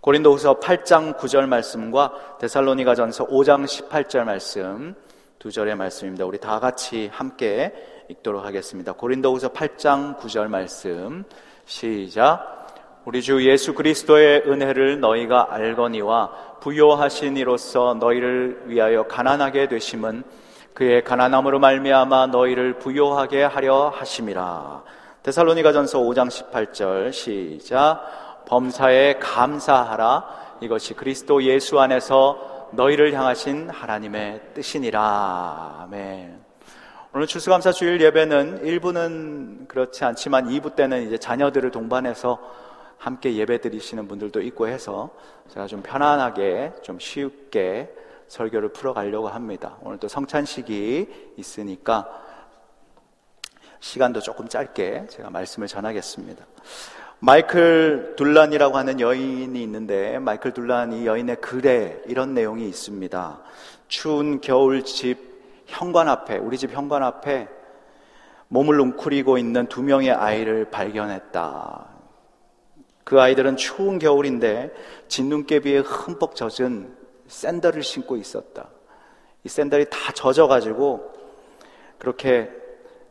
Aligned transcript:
고린도후서 0.00 0.58
8장 0.58 1.16
9절 1.16 1.46
말씀과 1.46 2.38
데살로니가전서 2.40 3.28
5장 3.28 3.64
18절 3.64 4.24
말씀 4.24 4.96
두 5.38 5.52
절의 5.52 5.76
말씀입니다. 5.76 6.26
우리 6.26 6.38
다 6.38 6.58
같이 6.58 7.08
함께 7.12 7.72
읽도록 8.08 8.44
하겠습니다. 8.44 8.92
고린도후서 8.92 9.50
8장 9.50 10.18
9절 10.18 10.48
말씀 10.48 11.22
시작 11.64 12.66
우리 13.04 13.22
주 13.22 13.48
예수 13.48 13.72
그리스도의 13.72 14.42
은혜를 14.48 14.98
너희가 14.98 15.54
알거니와 15.54 16.58
부요하신 16.58 17.36
이로써 17.36 17.94
너희를 18.00 18.64
위하여 18.64 19.04
가난하게 19.04 19.68
되심은 19.68 20.24
그의 20.74 21.04
가난함으로 21.04 21.60
말미암아 21.60 22.26
너희를 22.26 22.80
부요하게 22.80 23.44
하려 23.44 23.90
하심이라. 23.90 24.82
데살로니가전서 25.22 26.00
5장 26.00 26.28
18절 26.28 27.12
시작 27.12 28.29
범사에 28.50 29.20
감사하라. 29.20 30.58
이것이 30.60 30.94
그리스도 30.94 31.44
예수 31.44 31.78
안에서 31.78 32.68
너희를 32.72 33.14
향하신 33.14 33.70
하나님의 33.70 34.40
뜻이니라. 34.54 35.82
아멘. 35.82 36.40
오늘 37.14 37.28
추수감사 37.28 37.70
주일 37.70 38.00
예배는 38.00 38.64
1부는 38.64 39.68
그렇지 39.68 40.04
않지만 40.04 40.48
2부 40.48 40.74
때는 40.74 41.06
이제 41.06 41.16
자녀들을 41.16 41.70
동반해서 41.70 42.40
함께 42.98 43.36
예배 43.36 43.60
드리시는 43.60 44.08
분들도 44.08 44.42
있고 44.42 44.66
해서 44.66 45.10
제가 45.48 45.68
좀 45.68 45.82
편안하게 45.82 46.72
좀 46.82 46.98
쉽게 46.98 47.94
설교를 48.26 48.70
풀어가려고 48.70 49.28
합니다. 49.28 49.76
오늘 49.82 49.98
또 49.98 50.08
성찬식이 50.08 51.34
있으니까 51.36 52.08
시간도 53.78 54.20
조금 54.20 54.48
짧게 54.48 55.06
제가 55.08 55.30
말씀을 55.30 55.68
전하겠습니다. 55.68 56.44
마이클 57.22 58.14
둘란이라고 58.16 58.78
하는 58.78 58.98
여인이 58.98 59.62
있는데 59.62 60.18
마이클 60.18 60.52
둘란 60.52 60.94
이 60.94 61.06
여인의 61.06 61.36
글에 61.36 62.00
이런 62.06 62.32
내용이 62.32 62.66
있습니다. 62.66 63.40
추운 63.88 64.40
겨울 64.40 64.82
집 64.84 65.18
현관 65.66 66.08
앞에 66.08 66.38
우리 66.38 66.56
집 66.56 66.72
현관 66.72 67.02
앞에 67.02 67.46
몸을 68.48 68.80
웅크리고 68.80 69.36
있는 69.36 69.66
두 69.66 69.82
명의 69.82 70.10
아이를 70.10 70.70
발견했다. 70.70 71.88
그 73.04 73.20
아이들은 73.20 73.56
추운 73.56 73.98
겨울인데 73.98 74.72
진눈깨비에 75.08 75.80
흠뻑 75.80 76.34
젖은 76.34 76.96
샌들을 77.28 77.82
신고 77.82 78.16
있었다. 78.16 78.68
이 79.44 79.48
샌들이 79.50 79.90
다 79.90 80.10
젖어가지고 80.14 81.12
그렇게 81.98 82.50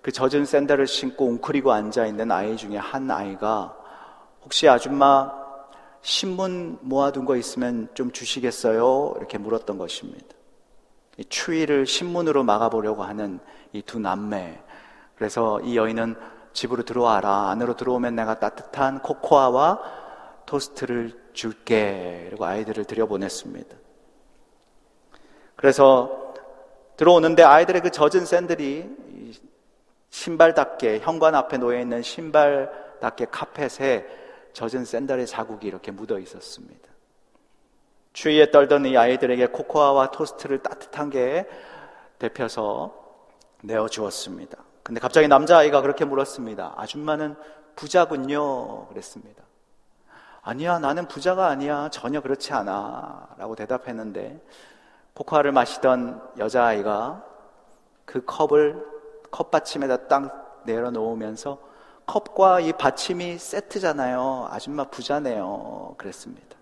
그 0.02 0.12
젖은 0.12 0.46
샌들을 0.46 0.88
신고 0.88 1.28
웅크리고 1.28 1.72
앉아 1.72 2.08
있는 2.08 2.32
아이 2.32 2.58
중에 2.58 2.78
한 2.78 3.12
아이가 3.12 3.79
혹시 4.44 4.68
아줌마 4.68 5.32
신문 6.02 6.78
모아둔 6.82 7.26
거 7.26 7.36
있으면 7.36 7.90
좀 7.94 8.12
주시겠어요? 8.12 9.16
이렇게 9.18 9.38
물었던 9.38 9.78
것입니다. 9.78 10.28
이 11.18 11.26
추위를 11.26 11.86
신문으로 11.86 12.44
막아보려고 12.44 13.04
하는 13.04 13.40
이 13.74 13.82
두 13.82 14.00
남매. 14.00 14.62
그래서 15.16 15.60
이 15.62 15.76
여인은 15.76 16.16
집으로 16.54 16.84
들어와라. 16.84 17.50
안으로 17.50 17.76
들어오면 17.76 18.16
내가 18.16 18.40
따뜻한 18.40 19.02
코코아와 19.02 19.80
토스트를 20.46 21.14
줄게. 21.34 22.28
그리고 22.30 22.46
아이들을 22.46 22.86
들여보냈습니다. 22.86 23.76
그래서 25.56 26.34
들어오는데 26.96 27.44
아이들의 27.44 27.82
그 27.82 27.92
젖은 27.92 28.26
샌들이 28.26 28.90
신발답게 30.10 31.00
현관 31.00 31.36
앞에 31.36 31.58
놓여 31.58 31.80
있는 31.80 32.02
신발답게 32.02 33.26
카펫에 33.26 34.19
젖은 34.54 34.86
샌들의 34.86 35.28
자국이 35.28 35.68
이렇게 35.68 35.92
묻어 35.92 36.20
있었습니다. 36.20 36.90
추위에 38.14 38.52
떨던 38.52 38.86
이 38.86 38.98
아이들에게 38.98 39.48
코코아와 39.48 40.12
토스트를 40.12 40.64
따뜻한 40.64 41.10
게 41.10 41.48
데펴서 42.18 42.94
내어 43.62 43.88
주었습니다. 43.88 44.58
근데 44.84 45.00
갑자기 45.00 45.28
남자아이가 45.28 45.82
그렇게 45.82 46.06
물었습니다. 46.06 46.74
아줌마는 46.78 47.36
부자군요. 47.76 48.88
그랬습니다. 48.88 49.44
아니야, 50.42 50.80
나는 50.80 51.08
부자가 51.08 51.48
아니야. 51.48 51.90
전혀 51.92 52.22
그렇지 52.22 52.54
않아. 52.54 53.36
라고 53.38 53.56
대답했는데, 53.56 54.44
코코아를 55.14 55.52
마시던 55.52 56.22
여자아이가 56.38 57.24
그 58.06 58.24
컵을 58.26 58.86
컵받침에다 59.32 60.08
딱 60.08 60.62
내려놓으면서 60.66 61.60
컵과 62.10 62.62
이 62.62 62.74
받침이 62.74 63.38
세트잖아요. 63.38 64.48
아줌마 64.50 64.84
부자네요. 64.86 65.94
그랬습니다. 65.96 66.58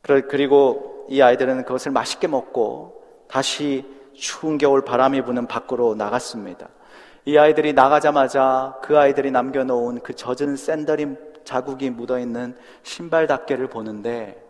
그리고 0.00 1.06
이 1.10 1.20
아이들은 1.20 1.64
그것을 1.64 1.92
맛있게 1.92 2.26
먹고 2.26 3.04
다시 3.28 3.86
추운 4.14 4.56
겨울 4.56 4.82
바람이 4.82 5.20
부는 5.22 5.46
밖으로 5.46 5.94
나갔습니다. 5.94 6.68
이 7.26 7.36
아이들이 7.36 7.74
나가자마자 7.74 8.78
그 8.82 8.98
아이들이 8.98 9.30
남겨놓은 9.30 10.00
그 10.00 10.16
젖은 10.16 10.56
샌들이 10.56 11.18
자국이 11.44 11.90
묻어있는 11.90 12.56
신발 12.82 13.26
닦개를 13.26 13.68
보는데 13.68 14.42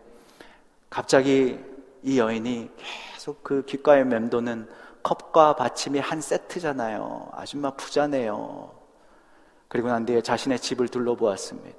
갑자기 0.89 1.59
이 2.01 2.17
여인이 2.17 2.69
계속 3.13 3.43
그 3.43 3.65
귓가에 3.65 4.05
맴도는 4.05 4.69
컵과 5.03 5.55
받침이 5.55 5.99
한 5.99 6.21
세트잖아요. 6.21 7.29
아줌마 7.33 7.71
부자네요. 7.71 8.71
그리고 9.67 9.87
난 9.87 10.05
뒤에 10.05 10.21
자신의 10.21 10.59
집을 10.59 10.89
둘러보았습니다. 10.89 11.77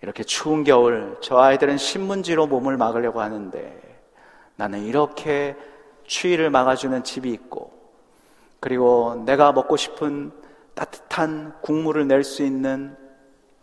이렇게 0.00 0.24
추운 0.24 0.64
겨울 0.64 1.16
저 1.20 1.38
아이들은 1.38 1.78
신문지로 1.78 2.46
몸을 2.46 2.76
막으려고 2.76 3.20
하는데 3.20 4.00
나는 4.56 4.82
이렇게 4.82 5.56
추위를 6.04 6.50
막아주는 6.50 7.04
집이 7.04 7.30
있고 7.30 7.72
그리고 8.60 9.22
내가 9.24 9.52
먹고 9.52 9.76
싶은 9.76 10.32
따뜻한 10.74 11.54
국물을 11.62 12.06
낼 12.08 12.24
수 12.24 12.42
있는 12.42 12.96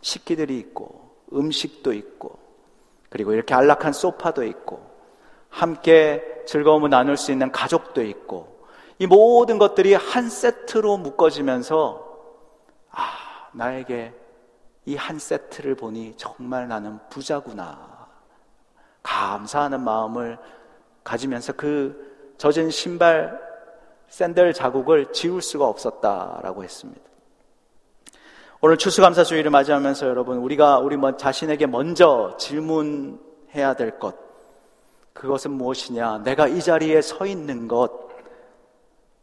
식기들이 0.00 0.58
있고 0.58 1.10
음식도 1.32 1.92
있고 1.92 2.38
그리고 3.10 3.32
이렇게 3.32 3.54
안락한 3.54 3.92
소파도 3.92 4.44
있고 4.44 4.88
함께 5.48 6.22
즐거움을 6.46 6.90
나눌 6.90 7.16
수 7.16 7.32
있는 7.32 7.50
가족도 7.52 8.02
있고 8.02 8.59
이 9.00 9.06
모든 9.06 9.56
것들이 9.58 9.94
한 9.94 10.28
세트로 10.28 10.98
묶어지면서 10.98 12.06
아, 12.90 13.02
나에게 13.52 14.14
이 14.84 14.94
한 14.96 15.18
세트를 15.18 15.74
보니 15.74 16.14
정말 16.18 16.68
나는 16.68 16.98
부자구나. 17.08 18.08
감사하는 19.02 19.80
마음을 19.80 20.38
가지면서 21.02 21.54
그 21.54 22.34
젖은 22.36 22.70
신발 22.70 23.40
샌들 24.08 24.52
자국을 24.52 25.12
지울 25.12 25.40
수가 25.40 25.66
없었다라고 25.66 26.62
했습니다. 26.64 27.00
오늘 28.60 28.76
추수감사 28.76 29.24
주의를 29.24 29.50
맞이하면서 29.50 30.08
여러분 30.08 30.36
우리가 30.38 30.78
우리 30.78 30.96
뭐 30.98 31.16
자신에게 31.16 31.66
먼저 31.66 32.36
질문해야 32.38 33.74
될 33.78 33.98
것 33.98 34.14
그것은 35.14 35.52
무엇이냐? 35.52 36.18
내가 36.18 36.46
이 36.48 36.60
자리에 36.60 37.00
서 37.00 37.24
있는 37.24 37.66
것 37.68 38.09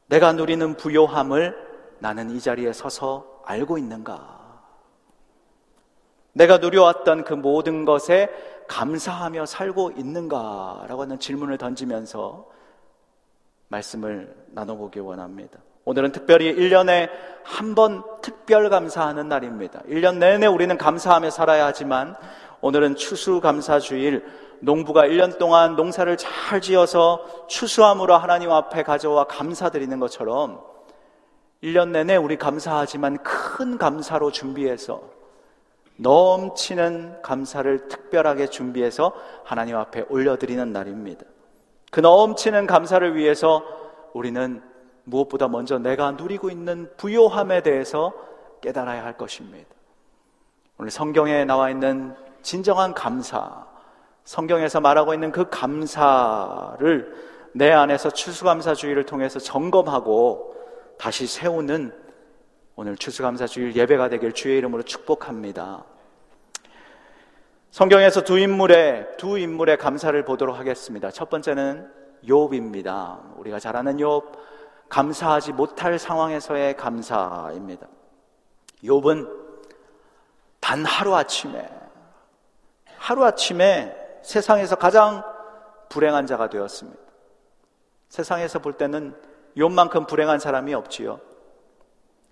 내가 0.08 0.34
누리는 0.34 0.76
부요함을 0.76 1.68
나는 2.00 2.30
이 2.32 2.40
자리에 2.40 2.74
서서 2.74 3.42
알고 3.46 3.78
있는가? 3.78 4.38
내가 6.34 6.58
누려왔던 6.58 7.24
그 7.24 7.34
모든 7.34 7.84
것에 7.86 8.30
감사하며 8.68 9.46
살고 9.46 9.92
있는가? 9.98 10.86
라고 10.88 11.02
하는 11.02 11.20
질문을 11.20 11.58
던지면서 11.58 12.48
말씀을 13.70 14.36
나눠보기 14.50 15.00
원합니다. 15.00 15.60
오늘은 15.86 16.12
특별히 16.12 16.54
1년에 16.54 17.10
한 17.44 17.76
번 17.76 18.04
특별 18.22 18.70
감사하는 18.70 19.30
날입니다. 19.30 19.82
1년 19.88 20.18
내내 20.18 20.48
우리는 20.48 20.78
감사하며 20.78 21.30
살아야 21.30 21.66
하지만 21.66 22.16
오늘은 22.62 22.96
추수감사주일 22.96 24.26
농부가 24.60 25.04
1년 25.04 25.38
동안 25.38 25.76
농사를 25.76 26.16
잘 26.18 26.62
지어서 26.62 27.24
추수함으로 27.48 28.16
하나님 28.16 28.52
앞에 28.52 28.84
가져와 28.84 29.26
감사드리는 29.26 30.00
것처럼 30.00 30.62
1년 31.64 31.90
내내 31.90 32.16
우리 32.16 32.38
감사하지만 32.38 33.18
큰 33.24 33.78
감사로 33.78 34.32
준비해서 34.32 35.02
넘치는 35.98 37.22
감사를 37.24 37.88
특별하게 37.88 38.48
준비해서 38.48 39.14
하나님 39.44 39.78
앞에 39.78 40.06
올려드리는 40.10 40.72
날입니다. 40.72 41.26
그 41.92 42.00
넘치는 42.00 42.68
감사를 42.68 43.16
위해서 43.16 43.64
우리는 44.14 44.62
무엇보다 45.04 45.48
먼저 45.48 45.80
내가 45.80 46.12
누리고 46.12 46.50
있는 46.50 46.92
부요함에 46.98 47.62
대해서 47.64 48.14
깨달아야 48.62 49.04
할 49.04 49.18
것입니다. 49.18 49.70
오늘 50.78 50.92
성경에 50.92 51.46
나와 51.46 51.70
있는 51.70 52.16
진정한 52.44 52.94
감사, 52.94 53.66
성경에서 54.28 54.82
말하고 54.82 55.14
있는 55.14 55.32
그 55.32 55.50
감사를 55.50 57.16
내 57.54 57.72
안에서 57.72 58.10
추수감사주의를 58.10 59.06
통해서 59.06 59.40
점검하고 59.40 60.54
다시 61.00 61.26
세우는 61.26 61.94
오늘 62.76 62.98
추수감사주일 62.98 63.78
예배가 63.78 64.10
되길 64.10 64.34
주의 64.34 64.58
이름으로 64.58 64.84
축복합니다. 64.84 65.86
성경에서 67.72 68.26
두 68.26 68.38
인물의 68.38 69.16
두 69.18 69.38
인물의 69.38 69.78
감사를 69.78 70.22
보도록 70.26 70.58
하겠습니다. 70.58 71.10
첫 71.10 71.30
번째는 71.30 71.90
욥입니다. 72.26 73.38
우리가 73.38 73.60
잘 73.60 73.78
아는 73.78 73.96
욥 73.96 74.26
감사하지 74.90 75.54
못할 75.54 75.98
상황에서의 75.98 76.76
감사입니다. 76.76 77.88
욥은 78.84 79.30
단 80.60 80.84
하루 80.84 81.16
아침에 81.16 81.70
하루 82.98 83.24
아침에 83.24 84.07
세상에서 84.28 84.76
가장 84.76 85.24
불행한 85.88 86.28
자가 86.28 86.50
되었습니다. 86.50 87.00
세상에서 88.10 88.60
볼 88.60 88.74
때는 88.74 89.16
욥만큼 89.56 90.06
불행한 90.06 90.40
사람이 90.40 90.74
없지요. 90.74 91.22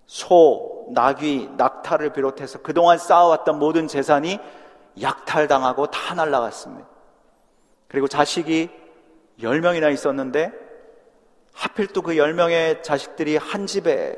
소, 0.04 0.88
나귀, 0.90 1.52
낙타를 1.56 2.12
비롯해서 2.12 2.60
그동안 2.60 2.98
쌓아왔던 2.98 3.58
모든 3.58 3.88
재산이 3.88 4.38
약탈당하고 5.00 5.86
다 5.86 6.14
날라갔습니다. 6.14 6.86
그리고 7.88 8.08
자식이 8.08 8.68
10명이나 9.40 9.90
있었는데 9.90 10.52
하필 11.54 11.86
또 11.86 12.02
그 12.02 12.12
10명의 12.12 12.82
자식들이 12.82 13.38
한 13.38 13.66
집에 13.66 14.14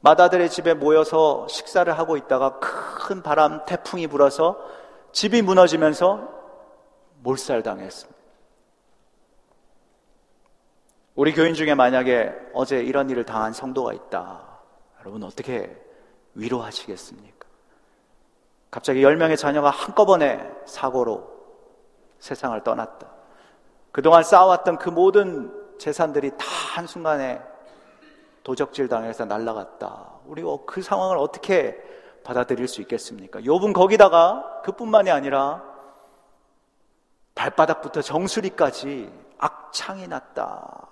마다들의 0.00 0.50
집에 0.50 0.74
모여서 0.74 1.46
식사를 1.48 1.96
하고 1.96 2.16
있다가 2.16 2.58
큰 2.58 3.22
바람, 3.22 3.64
태풍이 3.64 4.08
불어서 4.08 4.58
집이 5.12 5.42
무너지면서 5.42 6.39
몰살당했습니다. 7.22 8.20
우리 11.16 11.32
교인 11.34 11.54
중에 11.54 11.74
만약에 11.74 12.32
어제 12.54 12.80
이런 12.82 13.10
일을 13.10 13.24
당한 13.24 13.52
성도가 13.52 13.92
있다. 13.92 14.46
여러분 15.00 15.22
어떻게 15.22 15.76
위로하시겠습니까? 16.34 17.46
갑자기 18.70 19.02
10명의 19.02 19.36
자녀가 19.36 19.70
한꺼번에 19.70 20.50
사고로 20.66 21.28
세상을 22.20 22.62
떠났다. 22.62 23.08
그동안 23.92 24.22
쌓아왔던 24.22 24.78
그 24.78 24.88
모든 24.88 25.52
재산들이 25.78 26.30
다 26.30 26.46
한순간에 26.74 27.42
도적질 28.44 28.88
당해서 28.88 29.24
날라갔다. 29.24 30.20
우리 30.26 30.42
그 30.66 30.82
상황을 30.82 31.18
어떻게 31.18 31.76
받아들일 32.22 32.68
수 32.68 32.80
있겠습니까? 32.82 33.40
욥은 33.40 33.74
거기다가 33.74 34.62
그뿐만이 34.64 35.10
아니라 35.10 35.69
발바닥부터 37.40 38.02
정수리까지 38.02 39.10
악창이 39.38 40.06
났다. 40.08 40.88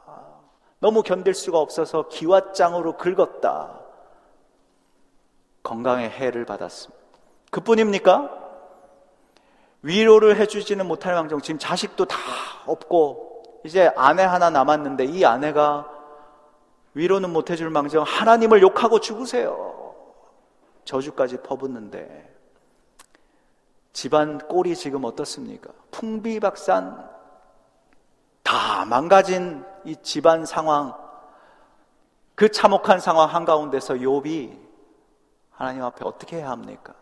너무 0.80 1.02
견딜 1.02 1.34
수가 1.34 1.58
없어서 1.58 2.08
기왓장으로 2.08 2.96
긁었다. 2.96 3.78
건강에 5.62 6.08
해를 6.08 6.46
받았습니다. 6.46 6.98
그뿐입니까? 7.50 8.30
위로를 9.82 10.36
해주지는 10.36 10.86
못할 10.86 11.14
망정 11.14 11.40
지금 11.42 11.58
자식도 11.58 12.06
다 12.06 12.16
없고 12.66 13.60
이제 13.64 13.90
아내 13.96 14.22
하나 14.22 14.48
남았는데 14.48 15.04
이 15.04 15.26
아내가 15.26 15.90
위로는 16.94 17.30
못해줄 17.30 17.68
망정 17.68 18.04
하나님을 18.04 18.62
욕하고 18.62 19.00
죽으세요. 19.00 19.94
저주까지 20.86 21.42
퍼붓는데 21.42 22.37
집안 23.98 24.38
꼴이 24.38 24.76
지금 24.76 25.02
어떻습니까? 25.02 25.72
풍비박산 25.90 27.04
다 28.44 28.84
망가진 28.84 29.64
이 29.84 29.96
집안 30.02 30.46
상황 30.46 30.94
그 32.36 32.48
참혹한 32.48 33.00
상황 33.00 33.28
한가운데서 33.28 33.94
욥이 33.94 34.56
하나님 35.50 35.82
앞에 35.82 36.04
어떻게 36.04 36.36
해야 36.36 36.50
합니까? 36.50 36.94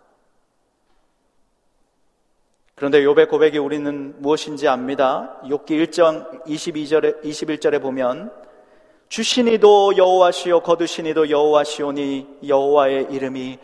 그런데 2.76 3.02
욥의 3.02 3.28
고백이 3.28 3.58
우리는 3.58 4.22
무엇인지 4.22 4.66
압니다. 4.66 5.38
욥기 5.42 5.72
1장 5.88 6.46
22절에 6.46 7.22
21절에 7.22 7.82
보면 7.82 8.32
주신이도 9.10 9.98
여호와시요 9.98 10.60
거두신이도 10.60 11.28
여호와시오니 11.28 12.38
여호와의 12.48 13.08
이름이 13.10 13.58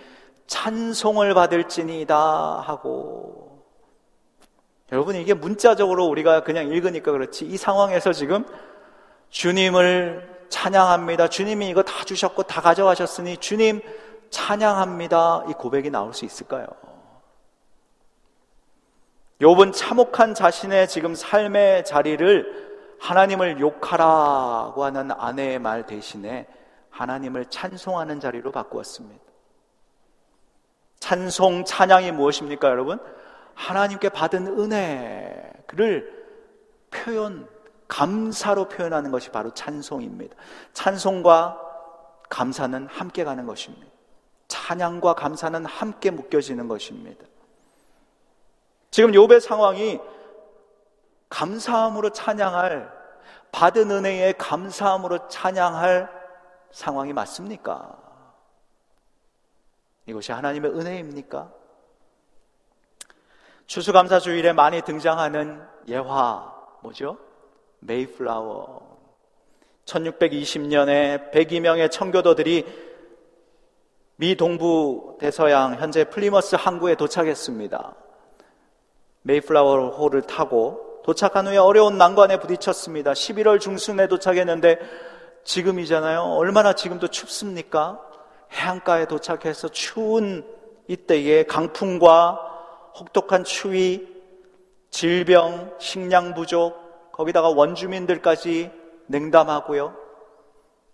찬송을 0.53 1.33
받을지니이다 1.33 2.15
하고 2.61 3.65
여러분 4.93 5.17
이게 5.17 5.33
문자적으로 5.33 6.05
우리가 6.05 6.45
그냥 6.45 6.69
읽으니까 6.69 7.11
그렇지 7.11 7.47
이 7.47 7.57
상황에서 7.57 8.13
지금 8.13 8.45
주님을 9.31 10.47
찬양합니다. 10.51 11.29
주님이 11.29 11.71
이거 11.71 11.83
다 11.83 12.05
주셨고 12.05 12.43
다 12.43 12.61
가져가셨으니 12.61 13.39
주님 13.39 13.81
찬양합니다. 14.29 15.47
이 15.49 15.55
고백이 15.55 15.89
나올 15.89 16.13
수 16.13 16.27
있을까요? 16.27 16.67
욥은 19.41 19.73
참혹한 19.73 20.35
자신의 20.35 20.87
지금 20.87 21.15
삶의 21.15 21.87
자리를 21.87 22.99
하나님을 23.01 23.59
욕하라고 23.59 24.85
하는 24.85 25.11
아내의 25.13 25.59
말 25.59 25.87
대신에 25.87 26.47
하나님을 26.91 27.47
찬송하는 27.47 28.21
자리로 28.21 28.53
바꾸었습니다. 28.53 29.22
찬송, 31.03 31.65
찬양이 31.65 32.13
무엇입니까, 32.13 32.69
여러분? 32.69 33.01
하나님께 33.57 34.09
받은 34.11 34.47
은혜를 34.47 36.25
표현, 36.93 37.49
감사로 37.89 38.69
표현하는 38.69 39.11
것이 39.11 39.31
바로 39.31 39.53
찬송입니다. 39.53 40.37
찬송과 40.73 41.61
감사는 42.31 42.87
함께 42.87 43.25
가는 43.25 43.47
것입니다. 43.47 43.85
찬양과 44.47 45.15
감사는 45.15 45.67
함께 45.67 46.13
묶여지는 46.13 46.69
것입니다. 46.69 47.27
지금 48.93 49.11
욥의 49.11 49.41
상황이 49.41 49.99
감사함으로 51.31 52.11
찬양할 52.11 52.89
받은 53.51 53.91
은혜에 53.91 54.35
감사함으로 54.35 55.27
찬양할 55.27 56.09
상황이 56.71 57.13
맞습니까? 57.13 58.12
이것이 60.07 60.33
하나님의 60.33 60.71
은혜입니까? 60.73 61.53
추수감사 63.67 64.19
주일에 64.19 64.53
많이 64.53 64.83
등장하는 64.83 65.63
예화 65.89 66.53
뭐죠? 66.83 67.19
메이플라워 67.81 68.99
1620년에 69.85 71.33
102명의 71.33 71.91
청교도들이 71.91 72.93
미 74.17 74.37
동부 74.37 75.17
대서양 75.19 75.77
현재 75.77 76.05
플리머스 76.05 76.57
항구에 76.57 76.95
도착했습니다. 76.95 77.95
메이플라워 79.23 79.91
호를 79.91 80.23
타고 80.23 81.01
도착한 81.05 81.47
후에 81.47 81.57
어려운 81.57 81.99
난관에 81.99 82.39
부딪혔습니다. 82.39 83.13
11월 83.13 83.59
중순에 83.61 84.07
도착했는데 84.07 84.79
지금이잖아요. 85.45 86.23
얼마나 86.23 86.75
지금도 86.75 87.09
춥습니까? 87.09 88.01
해안가에 88.53 89.07
도착해서 89.07 89.69
추운 89.69 90.47
이때에 90.87 91.45
강풍과 91.45 92.93
혹독한 92.99 93.45
추위, 93.45 94.09
질병, 94.91 95.75
식량 95.79 96.35
부족, 96.35 97.13
거기다가 97.13 97.49
원주민들까지 97.49 98.71
냉담하고요. 99.07 99.97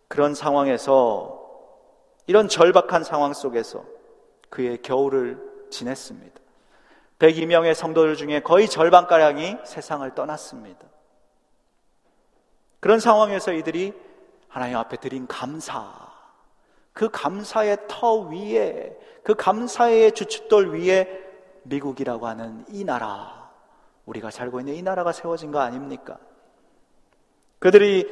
그런 0.08 0.34
상황에서 0.34 1.38
이런 2.26 2.48
절박한 2.48 3.04
상황 3.04 3.32
속에서 3.32 3.84
그의 4.50 4.82
겨울을 4.82 5.68
지냈습니다. 5.70 6.40
102명의 7.18 7.74
성도들 7.74 8.16
중에 8.16 8.40
거의 8.40 8.68
절반가량이 8.68 9.58
세상을 9.64 10.08
떠났습니다. 10.14 10.86
그런 12.80 13.00
상황에서 13.00 13.52
이들이 13.52 13.92
하나님 14.48 14.76
앞에 14.76 14.98
드린 14.98 15.26
감사, 15.26 16.07
그 16.98 17.08
감사의 17.10 17.78
터 17.86 18.14
위에, 18.16 18.98
그 19.22 19.34
감사의 19.34 20.10
주춧돌 20.12 20.74
위에 20.74 21.06
미국이라고 21.62 22.26
하는 22.26 22.64
이 22.68 22.82
나라, 22.82 23.50
우리가 24.04 24.32
살고 24.32 24.58
있는 24.58 24.74
이 24.74 24.82
나라가 24.82 25.12
세워진 25.12 25.52
거 25.52 25.60
아닙니까? 25.60 26.18
그들이 27.60 28.04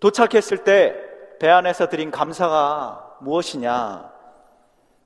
도착했을 0.00 0.64
때 0.64 1.14
배 1.38 1.48
안에서 1.50 1.88
드린 1.88 2.10
감사가 2.10 3.18
무엇이냐? 3.20 4.12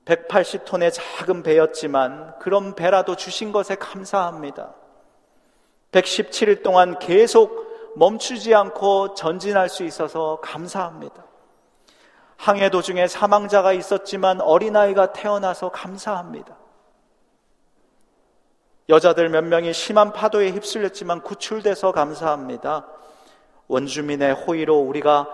180톤의 0.05 0.91
작은 0.93 1.43
배였지만 1.43 2.39
그런 2.39 2.75
배라도 2.75 3.15
주신 3.15 3.51
것에 3.51 3.75
감사합니다. 3.75 4.73
117일 5.91 6.63
동안 6.63 6.97
계속 6.99 7.67
멈추지 7.95 8.53
않고 8.55 9.15
전진할 9.15 9.69
수 9.69 9.83
있어서 9.83 10.39
감사합니다. 10.41 11.25
항해 12.39 12.69
도중에 12.69 13.07
사망자가 13.07 13.73
있었지만 13.73 14.39
어린아이가 14.39 15.11
태어나서 15.11 15.71
감사합니다. 15.71 16.55
여자들 18.87 19.27
몇 19.27 19.43
명이 19.43 19.73
심한 19.73 20.13
파도에 20.13 20.51
휩쓸렸지만 20.51 21.21
구출돼서 21.21 21.91
감사합니다. 21.91 22.87
원주민의 23.67 24.33
호의로 24.33 24.79
우리가 24.79 25.27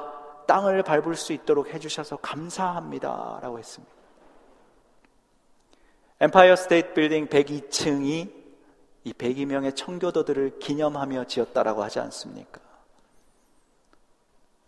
땅을 0.47 0.81
밟을 0.81 1.15
수 1.15 1.31
있도록 1.31 1.73
해주셔서 1.75 2.17
감사합니다. 2.17 3.39
라고 3.39 3.59
했습니다. 3.59 3.93
엠파이어 6.21 6.55
스테이트 6.55 6.93
빌딩 6.93 7.27
102층이 7.27 8.31
이 9.03 9.13
102명의 9.13 9.75
청교도들을 9.75 10.57
기념하며 10.57 11.25
지었다라고 11.25 11.83
하지 11.83 11.99
않습니까? 11.99 12.61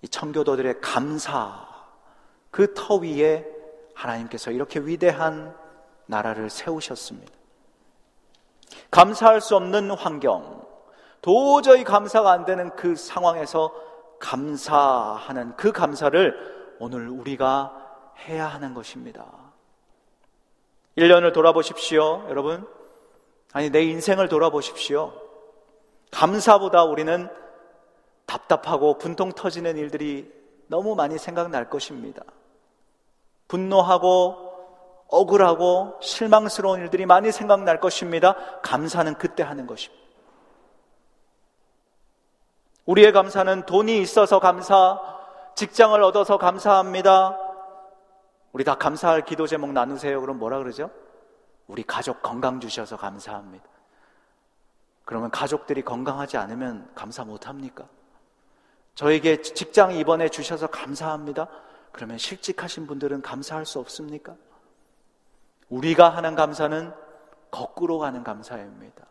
이 0.03 0.07
청교도들의 0.07 0.81
감사, 0.81 1.76
그 2.57 2.73
터 2.73 2.95
위에 2.95 3.47
하나님께서 3.93 4.49
이렇게 4.49 4.79
위대한 4.79 5.55
나라를 6.07 6.49
세우셨습니다. 6.49 7.31
감사할 8.89 9.41
수 9.41 9.55
없는 9.55 9.91
환경, 9.91 10.65
도저히 11.21 11.83
감사가 11.83 12.31
안 12.31 12.45
되는 12.45 12.75
그 12.75 12.95
상황에서 12.95 13.71
감사하는 14.19 15.55
그 15.55 15.71
감사를 15.71 16.75
오늘 16.79 17.07
우리가 17.09 18.15
해야 18.27 18.47
하는 18.47 18.73
것입니다. 18.73 19.27
1년을 20.97 21.33
돌아보십시오, 21.33 22.25
여러분. 22.27 22.67
아니, 23.53 23.69
내 23.69 23.83
인생을 23.83 24.29
돌아보십시오. 24.29 25.13
감사보다 26.09 26.85
우리는 26.85 27.29
답답하고 28.25 28.97
분통 28.97 29.31
터지는 29.31 29.77
일들이 29.77 30.33
너무 30.65 30.95
많이 30.95 31.19
생각날 31.19 31.69
것입니다. 31.69 32.23
분노하고 33.47 34.47
억울하고 35.09 35.97
실망스러운 36.01 36.81
일들이 36.81 37.05
많이 37.05 37.31
생각날 37.31 37.79
것입니다. 37.79 38.35
감사는 38.61 39.13
그때 39.15 39.43
하는 39.43 39.67
것입니다. 39.67 40.05
우리의 42.85 43.11
감사는 43.11 43.65
돈이 43.65 43.99
있어서 44.01 44.39
감사, 44.39 44.99
직장을 45.55 46.01
얻어서 46.01 46.37
감사합니다. 46.37 47.37
우리 48.53 48.63
다 48.63 48.75
감사할 48.75 49.25
기도 49.25 49.45
제목 49.45 49.71
나누세요. 49.71 50.21
그럼 50.21 50.39
뭐라 50.39 50.57
그러죠? 50.57 50.89
우리 51.67 51.83
가족 51.83 52.21
건강 52.21 52.59
주셔서 52.59 52.97
감사합니다. 52.97 53.65
그러면 55.03 55.31
가족들이 55.31 55.83
건강하지 55.83 56.37
않으면 56.37 56.89
감사 56.95 57.23
못 57.23 57.47
합니까? 57.47 57.85
저에게 58.95 59.41
직장 59.41 59.93
이번에 59.93 60.29
주셔서 60.29 60.67
감사합니다. 60.67 61.47
그러면 61.97 62.19
실직하신 62.19 62.85
분들은 62.85 63.23
감사할 63.23 63.65
수 63.65 63.79
없습니까? 63.79 64.35
우리가 65.67 66.09
하는 66.09 66.35
감사는 66.35 66.93
거꾸로 67.49 67.97
가는 67.97 68.23
감사입니다. 68.23 69.03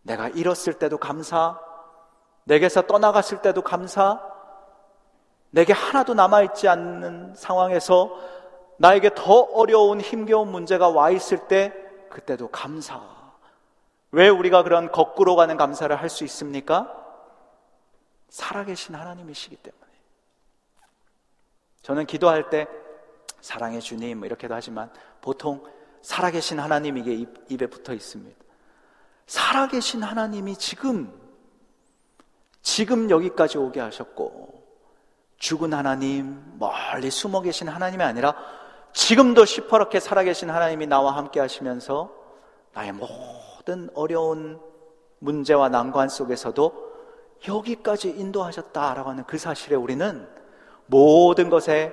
내가 0.00 0.28
잃었을 0.28 0.78
때도 0.78 0.96
감사, 0.96 1.60
내게서 2.44 2.86
떠나갔을 2.86 3.42
때도 3.42 3.60
감사, 3.60 4.22
내게 5.50 5.74
하나도 5.74 6.14
남아있지 6.14 6.66
않는 6.66 7.34
상황에서 7.34 8.10
나에게 8.78 9.10
더 9.14 9.40
어려운 9.40 10.00
힘겨운 10.00 10.50
문제가 10.50 10.88
와 10.88 11.10
있을 11.10 11.46
때 11.46 11.74
그때도 12.08 12.48
감사. 12.48 13.02
왜 14.12 14.30
우리가 14.30 14.62
그런 14.62 14.90
거꾸로 14.90 15.36
가는 15.36 15.58
감사를 15.58 15.94
할 15.94 16.08
수 16.08 16.24
있습니까? 16.24 16.90
살아계신 18.30 18.94
하나님이시기 18.94 19.56
때문에. 19.56 19.87
저는 21.82 22.06
기도할 22.06 22.50
때 22.50 22.66
사랑의 23.40 23.80
주님 23.80 24.24
이렇게도 24.24 24.54
하지만 24.54 24.90
보통 25.20 25.64
살아계신 26.02 26.58
하나님 26.60 26.96
이게 26.96 27.14
입, 27.14 27.62
에 27.62 27.66
붙어 27.66 27.92
있습니다. 27.92 28.36
살아계신 29.26 30.02
하나님이 30.02 30.56
지금 30.56 31.12
지금 32.62 33.10
여기까지 33.10 33.58
오게 33.58 33.80
하셨고 33.80 34.62
죽은 35.38 35.72
하나님 35.72 36.58
멀리 36.58 37.10
숨어 37.10 37.42
계신 37.42 37.68
하나님이 37.68 38.02
아니라 38.02 38.34
지금도 38.92 39.44
시퍼렇게 39.44 40.00
살아계신 40.00 40.50
하나님이 40.50 40.86
나와 40.86 41.16
함께 41.16 41.40
하시면서 41.40 42.12
나의 42.72 42.92
모든 42.92 43.90
어려운 43.94 44.60
문제와 45.20 45.68
난관 45.68 46.08
속에서도 46.08 46.88
여기까지 47.46 48.10
인도하셨다라고 48.10 49.10
하는 49.10 49.24
그 49.24 49.38
사실에 49.38 49.76
우리는 49.76 50.28
모든 50.88 51.48
것에 51.48 51.92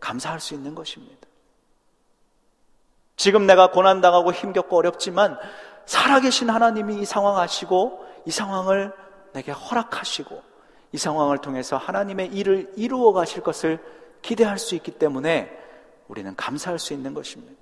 감사할 0.00 0.40
수 0.40 0.54
있는 0.54 0.74
것입니다. 0.74 1.28
지금 3.16 3.46
내가 3.46 3.70
고난당하고 3.70 4.32
힘겹고 4.32 4.78
어렵지만 4.78 5.38
살아계신 5.84 6.48
하나님이 6.48 7.00
이 7.00 7.04
상황 7.04 7.36
아시고 7.36 8.04
이 8.24 8.30
상황을 8.30 8.92
내게 9.32 9.52
허락하시고 9.52 10.42
이 10.92 10.98
상황을 10.98 11.38
통해서 11.38 11.76
하나님의 11.76 12.28
일을 12.28 12.72
이루어 12.76 13.12
가실 13.12 13.42
것을 13.42 13.78
기대할 14.22 14.58
수 14.58 14.74
있기 14.74 14.92
때문에 14.92 15.56
우리는 16.08 16.34
감사할 16.34 16.78
수 16.78 16.92
있는 16.92 17.14
것입니다. 17.14 17.60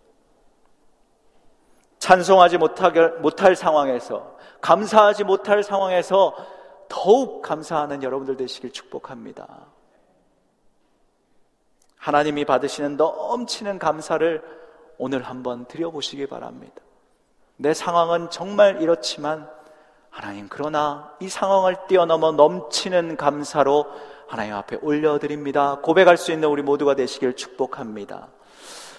찬송하지 1.98 2.58
못할 2.58 3.56
상황에서, 3.56 4.37
감사하지 4.60 5.25
못할 5.25 5.62
상황에서 5.62 6.34
더욱 6.88 7.42
감사하는 7.42 8.02
여러분들 8.02 8.37
되시길 8.37 8.72
축복합니다. 8.72 9.66
하나님이 11.99 12.45
받으시는 12.45 12.97
넘치는 12.97 13.78
감사를 13.78 14.43
오늘 14.99 15.23
한번 15.23 15.67
드려보시기 15.67 16.26
바랍니다. 16.26 16.75
내 17.57 17.75
상황은 17.75 18.31
정말 18.31 18.81
이렇지만 18.81 19.49
하나님, 20.11 20.49
그러나 20.49 21.12
이 21.21 21.28
상황을 21.28 21.76
뛰어넘어 21.87 22.33
넘치는 22.33 23.17
감사로 23.17 23.87
하나님 24.26 24.55
앞에 24.55 24.78
올려드립니다. 24.83 25.76
고백할 25.83 26.17
수 26.17 26.33
있는 26.33 26.49
우리 26.49 26.62
모두가 26.62 26.95
되시길 26.95 27.35
축복합니다. 27.35 28.28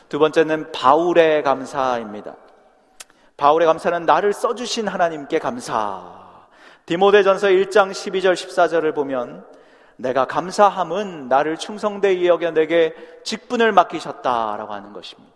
두 0.07 0.19
번째는 0.19 0.71
바울의 0.71 1.43
감사입니다. 1.43 2.35
바울의 3.37 3.65
감사는 3.67 4.05
나를 4.05 4.33
써주신 4.33 4.87
하나님께 4.87 5.39
감사. 5.39 6.19
디모데전서 6.85 7.47
1장 7.47 7.91
12절 7.91 8.33
14절을 8.33 8.95
보면 8.95 9.45
내가 9.99 10.25
감사함은 10.25 11.27
나를 11.27 11.57
충성되이 11.57 12.25
여겨 12.25 12.51
내게 12.51 12.95
직분을 13.25 13.73
맡기셨다라고 13.73 14.73
하는 14.73 14.93
것입니다. 14.93 15.33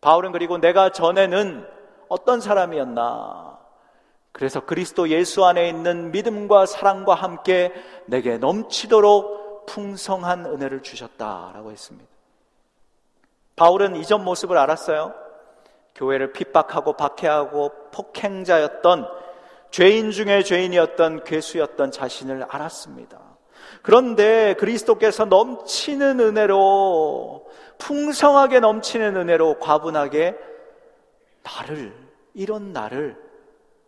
바울은 0.00 0.32
그리고 0.32 0.56
내가 0.56 0.90
전에는 0.90 1.66
어떤 2.08 2.40
사람이었나? 2.40 3.58
그래서 4.32 4.60
그리스도 4.60 5.10
예수 5.10 5.44
안에 5.44 5.68
있는 5.68 6.10
믿음과 6.10 6.64
사랑과 6.64 7.14
함께 7.14 7.70
내게 8.06 8.38
넘치도록 8.38 9.66
풍성한 9.66 10.46
은혜를 10.46 10.82
주셨다라고 10.82 11.70
했습니다. 11.70 12.08
바울은 13.56 13.96
이전 13.96 14.24
모습을 14.24 14.56
알았어요. 14.56 15.12
교회를 15.94 16.32
핍박하고 16.32 16.94
박해하고 16.94 17.72
폭행자였던 17.92 19.06
죄인 19.70 20.12
중에 20.12 20.44
죄인이었던 20.44 21.24
괴수였던 21.24 21.90
자신을 21.90 22.44
알았습니다. 22.44 23.27
그런데 23.82 24.54
그리스도께서 24.54 25.24
넘치는 25.24 26.20
은혜로 26.20 27.48
풍성하게 27.78 28.60
넘치는 28.60 29.16
은혜로 29.16 29.58
과분하게 29.60 30.36
나를 31.42 31.94
이런 32.34 32.72
나를 32.72 33.16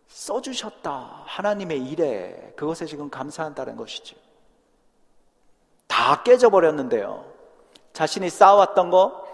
써주셨다. 0.07 1.23
하나님의 1.25 1.85
일에 1.85 2.53
그것에 2.55 2.85
지금 2.85 3.09
감사한다는 3.09 3.75
것이죠. 3.75 4.15
다 5.87 6.23
깨져버렸는데요. 6.23 7.25
자신이 7.93 8.29
쌓아왔던 8.29 8.89
거, 8.89 9.25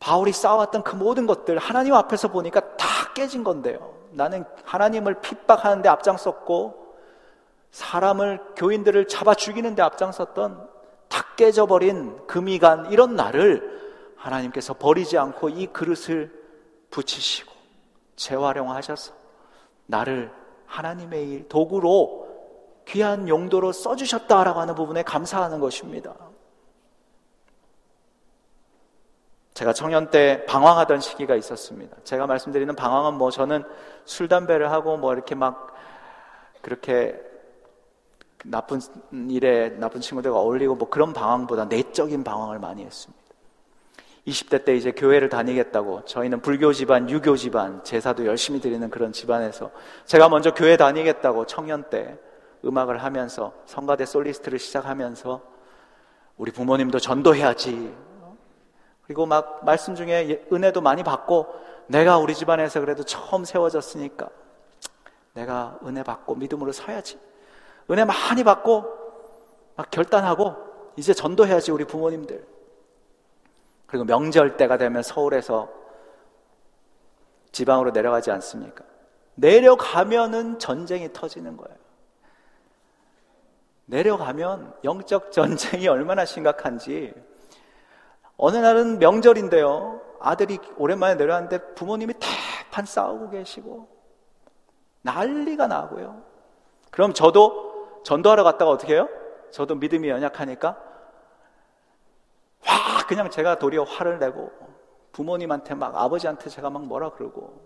바울이 0.00 0.32
쌓아왔던 0.32 0.82
그 0.82 0.96
모든 0.96 1.26
것들 1.26 1.58
하나님 1.58 1.94
앞에서 1.94 2.28
보니까 2.28 2.76
다 2.76 2.86
깨진 3.14 3.42
건데요. 3.42 3.94
나는 4.10 4.44
하나님을 4.64 5.20
핍박하는데 5.20 5.88
앞장섰고 5.88 6.83
사람을 7.74 8.38
교인들을 8.54 9.08
잡아 9.08 9.34
죽이는데 9.34 9.82
앞장섰던 9.82 10.68
다 11.08 11.24
깨져버린 11.34 12.24
금이간 12.28 12.92
이런 12.92 13.16
나를 13.16 14.14
하나님께서 14.16 14.74
버리지 14.74 15.18
않고 15.18 15.48
이 15.48 15.66
그릇을 15.66 16.32
붙이시고 16.92 17.52
재활용하셔서 18.14 19.12
나를 19.86 20.30
하나님의 20.66 21.28
일 21.28 21.48
도구로 21.48 22.28
귀한 22.86 23.28
용도로 23.28 23.72
써주셨다라고 23.72 24.60
하는 24.60 24.76
부분에 24.76 25.02
감사하는 25.02 25.58
것입니다. 25.58 26.14
제가 29.54 29.72
청년 29.72 30.10
때 30.10 30.44
방황하던 30.46 31.00
시기가 31.00 31.34
있었습니다. 31.34 31.96
제가 32.04 32.28
말씀드리는 32.28 32.76
방황은 32.76 33.14
뭐 33.14 33.32
저는 33.32 33.64
술, 34.04 34.28
담배를 34.28 34.70
하고 34.70 34.96
뭐 34.96 35.12
이렇게 35.12 35.34
막 35.34 35.74
그렇게 36.62 37.33
나쁜 38.44 38.80
일에 39.30 39.70
나쁜 39.70 40.00
친구들과 40.00 40.38
어울리고 40.38 40.76
뭐 40.76 40.88
그런 40.88 41.12
방황보다 41.12 41.66
내적인 41.66 42.24
방황을 42.24 42.58
많이 42.58 42.84
했습니다. 42.84 43.24
20대 44.26 44.64
때 44.64 44.74
이제 44.74 44.92
교회를 44.92 45.28
다니겠다고 45.28 46.04
저희는 46.06 46.40
불교 46.40 46.72
집안, 46.72 47.10
유교 47.10 47.36
집안, 47.36 47.84
제사도 47.84 48.24
열심히 48.24 48.60
드리는 48.60 48.88
그런 48.88 49.12
집안에서 49.12 49.70
제가 50.06 50.28
먼저 50.28 50.52
교회 50.54 50.76
다니겠다고 50.76 51.46
청년 51.46 51.84
때 51.90 52.18
음악을 52.64 53.02
하면서 53.02 53.52
성가대 53.66 54.06
솔리스트를 54.06 54.58
시작하면서 54.58 55.42
우리 56.38 56.50
부모님도 56.50 56.98
전도해야지. 56.98 57.94
그리고 59.02 59.26
막 59.26 59.64
말씀 59.64 59.94
중에 59.94 60.30
예, 60.30 60.46
은혜도 60.50 60.80
많이 60.80 61.02
받고 61.02 61.46
내가 61.88 62.16
우리 62.16 62.34
집안에서 62.34 62.80
그래도 62.80 63.02
처음 63.04 63.44
세워졌으니까 63.44 64.30
내가 65.34 65.78
은혜 65.84 66.02
받고 66.02 66.36
믿음으로 66.36 66.72
서야지. 66.72 67.18
은혜 67.90 68.04
많이 68.04 68.44
받고 68.44 68.84
막 69.76 69.90
결단하고 69.90 70.54
이제 70.96 71.12
전도해야지 71.12 71.70
우리 71.72 71.84
부모님들. 71.84 72.46
그리고 73.86 74.04
명절 74.04 74.56
때가 74.56 74.76
되면 74.76 75.02
서울에서 75.02 75.68
지방으로 77.52 77.90
내려가지 77.90 78.30
않습니까? 78.30 78.84
내려가면은 79.34 80.58
전쟁이 80.58 81.12
터지는 81.12 81.56
거예요. 81.56 81.76
내려가면 83.86 84.74
영적 84.82 85.30
전쟁이 85.32 85.88
얼마나 85.88 86.24
심각한지 86.24 87.12
어느 88.36 88.56
날은 88.56 88.98
명절인데요. 88.98 90.00
아들이 90.20 90.58
오랜만에 90.76 91.14
내려왔는데 91.16 91.74
부모님이 91.74 92.14
대판 92.14 92.86
싸우고 92.86 93.30
계시고 93.30 93.88
난리가 95.02 95.66
나고요. 95.66 96.22
그럼 96.90 97.12
저도 97.12 97.73
전도하러 98.04 98.44
갔다가 98.44 98.70
어떻게 98.70 98.94
해요? 98.94 99.08
저도 99.50 99.74
믿음이 99.74 100.08
연약하니까 100.08 100.76
화 102.60 103.06
그냥 103.06 103.30
제가 103.30 103.58
도리어 103.58 103.82
화를 103.82 104.18
내고 104.18 104.52
부모님한테 105.12 105.74
막 105.74 105.96
아버지한테 105.96 106.48
제가 106.48 106.70
막 106.70 106.84
뭐라 106.84 107.10
그러고 107.10 107.60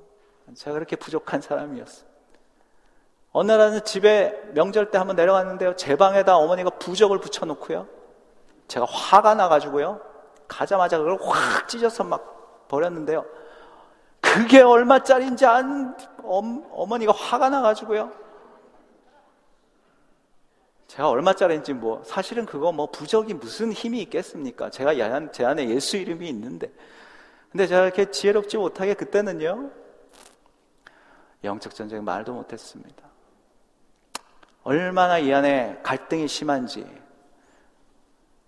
제가 0.54 0.74
그렇게 0.74 0.96
부족한 0.96 1.40
사람이었어요. 1.40 2.08
어느 3.32 3.52
날은 3.52 3.84
집에 3.84 4.50
명절 4.54 4.90
때 4.90 4.98
한번 4.98 5.16
내려갔는데요. 5.16 5.76
제 5.76 5.96
방에다 5.96 6.36
어머니가 6.36 6.70
부적을 6.70 7.18
붙여놓고요. 7.18 7.86
제가 8.68 8.86
화가 8.86 9.34
나가지고요. 9.34 10.00
가자마자 10.46 10.98
그걸 10.98 11.18
확 11.20 11.68
찢어서 11.68 12.04
막 12.04 12.66
버렸는데요. 12.68 13.24
그게 14.20 14.62
얼마짜리인지 14.62 15.46
안, 15.46 15.96
어머니가 16.22 17.12
화가 17.12 17.50
나가지고요. 17.50 18.27
제가 20.88 21.10
얼마짜리인지 21.10 21.74
뭐, 21.74 22.02
사실은 22.04 22.46
그거 22.46 22.72
뭐 22.72 22.86
부적이 22.86 23.34
무슨 23.34 23.72
힘이 23.72 24.00
있겠습니까? 24.02 24.70
제가 24.70 24.94
제 25.30 25.44
안에 25.44 25.68
예수 25.68 25.98
이름이 25.98 26.26
있는데. 26.30 26.72
근데 27.52 27.66
제가 27.66 27.84
이렇게 27.84 28.10
지혜롭지 28.10 28.56
못하게 28.56 28.94
그때는요, 28.94 29.70
영적 31.44 31.74
전쟁 31.74 32.04
말도 32.04 32.32
못했습니다. 32.32 33.06
얼마나 34.64 35.18
이 35.18 35.32
안에 35.32 35.78
갈등이 35.82 36.26
심한지. 36.26 36.86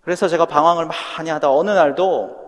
그래서 0.01 0.27
제가 0.27 0.45
방황을 0.45 0.87
많이 0.87 1.29
하다 1.29 1.51
어느 1.51 1.69
날도 1.69 2.41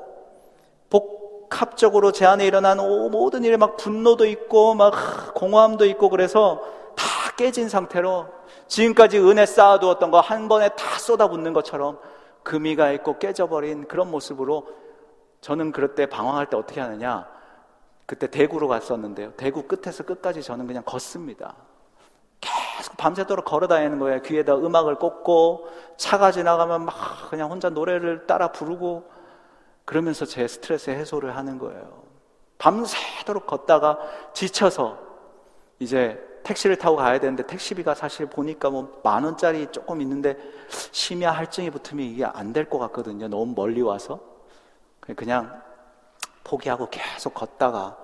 복합적으로 0.89 2.11
제 2.11 2.25
안에 2.25 2.47
일어난 2.47 2.77
모든 2.77 3.43
일에 3.43 3.57
막 3.57 3.77
분노도 3.77 4.25
있고 4.25 4.73
막 4.73 5.35
공허함도 5.35 5.85
있고 5.85 6.09
그래서 6.09 6.63
다 6.95 7.05
깨진 7.37 7.69
상태로 7.69 8.42
지금까지 8.73 9.19
은혜 9.19 9.45
쌓아두었던 9.45 10.09
거 10.09 10.19
한 10.19 10.47
번에 10.47 10.69
다 10.69 10.97
쏟아붓는 10.97 11.53
것처럼 11.53 11.99
금이 12.41 12.75
가 12.75 12.91
있고 12.91 13.19
깨져버린 13.19 13.87
그런 13.87 14.09
모습으로 14.09 14.67
저는 15.41 15.71
그럴 15.71 15.93
때 15.95 16.07
방황할 16.07 16.47
때 16.49 16.57
어떻게 16.57 16.81
하느냐 16.81 17.27
그때 18.07 18.27
대구로 18.27 18.67
갔었는데요 18.67 19.33
대구 19.33 19.63
끝에서 19.63 20.03
끝까지 20.03 20.41
저는 20.41 20.65
그냥 20.65 20.81
걷습니다 20.85 21.55
계속 22.41 22.97
밤새도록 22.97 23.45
걸어 23.45 23.67
다니는 23.67 23.99
거예요. 23.99 24.21
귀에다 24.23 24.55
음악을 24.55 24.95
꽂고 24.95 25.69
차가 25.95 26.31
지나가면 26.31 26.83
막 26.85 26.95
그냥 27.29 27.49
혼자 27.51 27.69
노래를 27.69 28.25
따라 28.27 28.51
부르고 28.51 29.09
그러면서 29.85 30.25
제 30.25 30.47
스트레스 30.47 30.89
해소를 30.89 31.37
하는 31.37 31.59
거예요. 31.59 32.03
밤새도록 32.57 33.45
걷다가 33.47 33.99
지쳐서 34.33 34.97
이제 35.79 36.21
택시를 36.43 36.75
타고 36.77 36.97
가야 36.97 37.19
되는데 37.19 37.45
택시비가 37.47 37.95
사실 37.95 38.25
보니까 38.27 38.69
뭐 38.69 39.01
만 39.03 39.23
원짜리 39.23 39.67
조금 39.71 40.01
있는데 40.01 40.37
심야 40.91 41.31
할증이 41.31 41.69
붙으면 41.71 42.05
이게 42.05 42.25
안 42.25 42.53
될 42.53 42.69
것 42.69 42.79
같거든요. 42.79 43.27
너무 43.27 43.53
멀리 43.55 43.81
와서. 43.81 44.19
그냥 45.17 45.61
포기하고 46.43 46.89
계속 46.89 47.33
걷다가 47.33 47.97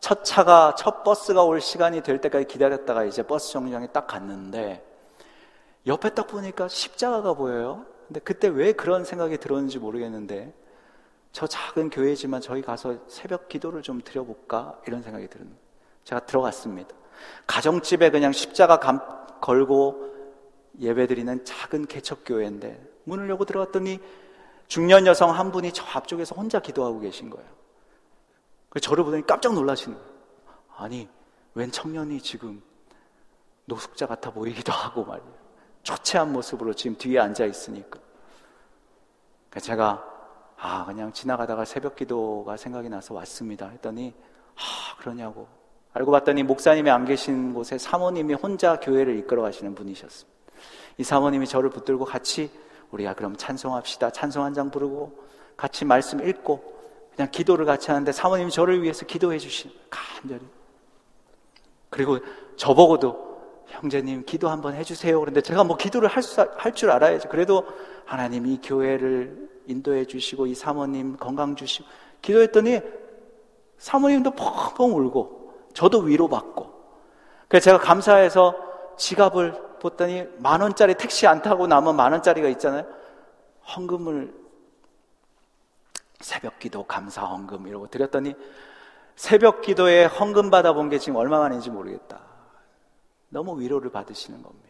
첫 0.00 0.24
차가, 0.24 0.74
첫 0.76 1.02
버스가 1.02 1.42
올 1.44 1.60
시간이 1.60 2.02
될 2.02 2.20
때까지 2.20 2.46
기다렸다가 2.46 3.04
이제 3.04 3.22
버스 3.22 3.50
정류장에 3.52 3.88
딱 3.88 4.06
갔는데 4.06 4.84
옆에 5.86 6.10
딱 6.10 6.26
보니까 6.26 6.68
십자가가 6.68 7.34
보여요. 7.34 7.84
근데 8.06 8.20
그때 8.20 8.48
왜 8.48 8.72
그런 8.72 9.04
생각이 9.04 9.38
들었는지 9.38 9.78
모르겠는데 9.78 10.52
저 11.32 11.46
작은 11.46 11.90
교회지만 11.90 12.40
저희 12.40 12.62
가서 12.62 12.96
새벽 13.08 13.48
기도를 13.48 13.82
좀 13.82 14.00
드려볼까? 14.02 14.80
이런 14.86 15.02
생각이 15.02 15.28
드는 15.28 15.48
제가 16.04 16.20
들어갔습니다. 16.26 16.94
가정집에 17.46 18.10
그냥 18.10 18.32
십자가 18.32 18.78
감, 18.78 19.00
걸고 19.40 20.14
예배드리는 20.78 21.44
작은 21.44 21.86
개척교회인데 21.86 22.96
문을 23.04 23.28
열고 23.30 23.44
들어갔더니 23.44 24.00
중년 24.68 25.06
여성 25.06 25.30
한 25.30 25.52
분이 25.52 25.72
저 25.72 25.84
앞쪽에서 25.94 26.34
혼자 26.34 26.60
기도하고 26.60 27.00
계신 27.00 27.30
거예요. 27.30 27.48
저를 28.80 29.04
보더니 29.04 29.26
깜짝 29.26 29.54
놀라시는 29.54 29.96
거예요. 29.96 30.10
아니, 30.76 31.08
웬 31.54 31.70
청년이 31.70 32.20
지금 32.20 32.62
노숙자 33.64 34.06
같아 34.06 34.30
보이기도 34.30 34.72
하고 34.72 35.04
말이에요. 35.04 35.34
초췌한 35.82 36.32
모습으로 36.32 36.74
지금 36.74 36.96
뒤에 36.96 37.18
앉아 37.18 37.46
있으니까. 37.46 37.98
제가, 39.58 40.04
아, 40.58 40.84
그냥 40.84 41.12
지나가다가 41.12 41.64
새벽 41.64 41.96
기도가 41.96 42.56
생각이 42.56 42.88
나서 42.88 43.14
왔습니다. 43.14 43.68
했더니, 43.68 44.14
아, 44.56 44.96
그러냐고. 44.98 45.48
알고 45.96 46.12
봤더니 46.12 46.42
목사님이 46.42 46.90
안 46.90 47.06
계신 47.06 47.54
곳에 47.54 47.78
사모님이 47.78 48.34
혼자 48.34 48.78
교회를 48.78 49.16
이끌어 49.16 49.40
가시는 49.40 49.74
분이셨습니다. 49.74 50.36
이 50.98 51.02
사모님이 51.02 51.46
저를 51.46 51.70
붙들고 51.70 52.04
같이 52.04 52.50
우리가 52.90 53.14
그럼 53.14 53.34
찬송합시다. 53.36 54.10
찬송 54.10 54.44
한 54.44 54.52
장 54.52 54.70
부르고 54.70 55.24
같이 55.56 55.86
말씀 55.86 56.26
읽고 56.26 56.76
그냥 57.14 57.30
기도를 57.30 57.64
같이 57.64 57.90
하는데 57.90 58.12
사모님이 58.12 58.50
저를 58.50 58.82
위해서 58.82 59.06
기도해 59.06 59.38
주신 59.38 59.70
간절히. 59.88 60.42
그리고 61.88 62.18
저보고도 62.56 63.64
형제님 63.68 64.24
기도 64.26 64.50
한번 64.50 64.74
해주세요. 64.74 65.18
그런데 65.18 65.40
제가 65.40 65.64
뭐 65.64 65.78
기도를 65.78 66.10
할 66.10 66.72
줄 66.74 66.90
알아야죠. 66.90 67.30
그래도 67.30 67.64
하나님 68.04 68.46
이 68.46 68.60
교회를 68.62 69.48
인도해 69.66 70.04
주시고 70.04 70.46
이 70.46 70.54
사모님 70.54 71.16
건강 71.16 71.56
주시고 71.56 71.88
기도했더니 72.20 72.80
사모님도 73.78 74.32
펑펑 74.32 74.94
울고 74.94 75.35
저도 75.76 75.98
위로받고 75.98 76.72
그래서 77.48 77.64
제가 77.64 77.78
감사해서 77.78 78.56
지갑을 78.96 79.78
봤더니 79.78 80.26
만 80.38 80.62
원짜리 80.62 80.94
택시 80.94 81.26
안 81.26 81.42
타고 81.42 81.66
남은 81.66 81.94
만 81.94 82.12
원짜리가 82.12 82.48
있잖아요. 82.48 82.86
헌금을 83.76 84.34
새벽 86.20 86.58
기도, 86.58 86.84
감사, 86.84 87.26
헌금 87.26 87.68
이러고 87.68 87.88
드렸더니 87.88 88.34
새벽 89.16 89.60
기도에 89.60 90.06
헌금 90.06 90.50
받아본 90.50 90.88
게 90.88 90.98
지금 90.98 91.16
얼마 91.16 91.40
만인지 91.40 91.68
모르겠다. 91.68 92.20
너무 93.28 93.60
위로를 93.60 93.90
받으시는 93.90 94.42
겁니다. 94.42 94.66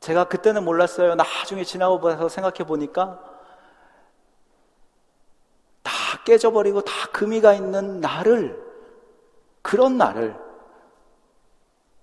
제가 0.00 0.24
그때는 0.24 0.64
몰랐어요. 0.64 1.14
나중에 1.14 1.62
지나고 1.62 2.00
봐서 2.00 2.28
생각해 2.28 2.66
보니까 2.66 3.22
다 5.84 5.92
깨져버리고 6.24 6.80
다 6.80 6.92
금이가 7.12 7.54
있는 7.54 8.00
나를, 8.00 8.71
그런 9.62 9.96
나를, 9.96 10.36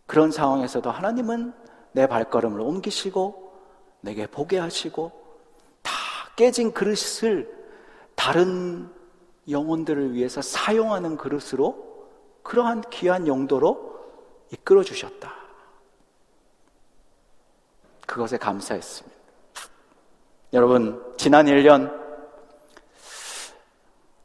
그런 0.08 0.32
상황에서도 0.32 0.90
하나님은 0.90 1.54
내 1.92 2.08
발걸음을 2.08 2.60
옮기시고, 2.60 3.54
내게 4.02 4.26
보게 4.28 4.58
하시고, 4.58 5.20
깨진 6.40 6.72
그릇을 6.72 7.54
다른 8.16 8.90
영혼들을 9.50 10.14
위해서 10.14 10.42
사용하는 10.42 11.18
그릇으로 11.18 12.08
그러한 12.44 12.82
귀한 12.92 13.28
용도로 13.28 14.00
이끌어 14.52 14.82
주셨다. 14.82 15.36
그것에 18.08 18.38
감사했습니다. 18.38 19.18
여러분, 20.54 21.14
지난 21.18 21.48
1년 21.48 21.94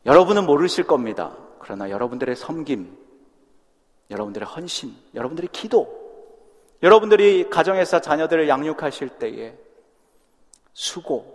여러분은 0.07 0.47
모르실 0.47 0.87
겁니다. 0.87 1.37
그러나 1.59 1.91
여러분들의 1.91 2.37
섬김, 2.37 2.97
여러분들의 4.11 4.47
헌신, 4.47 4.95
여러분들의 5.15 5.49
기도, 5.53 6.03
여러분들이 6.83 7.49
가정에서 7.51 8.01
자녀들을 8.01 8.49
양육하실 8.49 9.11
때에 9.19 9.55
수고, 10.73 11.35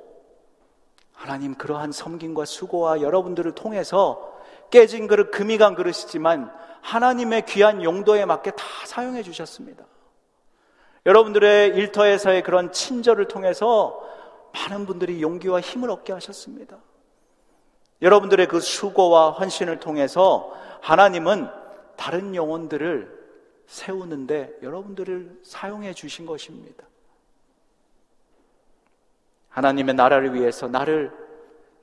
하나님 1.13 1.55
그러한 1.55 1.91
섬김과 1.91 2.45
수고와 2.45 3.01
여러분들을 3.01 3.53
통해서 3.53 4.39
깨진 4.69 5.07
그릇, 5.07 5.31
금이 5.31 5.57
간 5.57 5.75
그릇이지만 5.75 6.53
하나님의 6.81 7.45
귀한 7.45 7.83
용도에 7.83 8.25
맞게 8.25 8.51
다 8.51 8.63
사용해 8.85 9.23
주셨습니다. 9.23 9.85
여러분들의 11.05 11.69
일터에서의 11.69 12.43
그런 12.43 12.71
친절을 12.71 13.27
통해서 13.27 14.01
많은 14.53 14.85
분들이 14.85 15.21
용기와 15.21 15.59
힘을 15.59 15.89
얻게 15.89 16.13
하셨습니다. 16.13 16.77
여러분들의 18.01 18.47
그 18.47 18.59
수고와 18.59 19.31
헌신을 19.31 19.79
통해서 19.79 20.53
하나님은 20.81 21.49
다른 21.99 22.33
영혼들을 22.33 23.19
세우는데 23.67 24.59
여러분들을 24.63 25.41
사용해 25.43 25.93
주신 25.93 26.25
것입니다. 26.25 26.85
하나님의 29.49 29.95
나라를 29.95 30.33
위해서 30.33 30.69
나를 30.69 31.11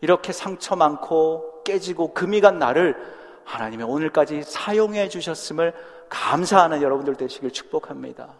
이렇게 0.01 0.33
상처 0.33 0.75
많고 0.75 1.63
깨지고 1.65 2.15
금이 2.15 2.41
간 2.41 2.59
나를 2.59 2.97
하나님의 3.45 3.87
오늘까지 3.87 4.43
사용해 4.43 5.11
주셨음을 5.11 5.75
감사하는 6.09 6.81
여러분들 6.81 7.17
되시길 7.17 7.51
축복합니다. 7.51 8.33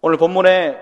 오늘 0.00 0.16
본문의 0.16 0.80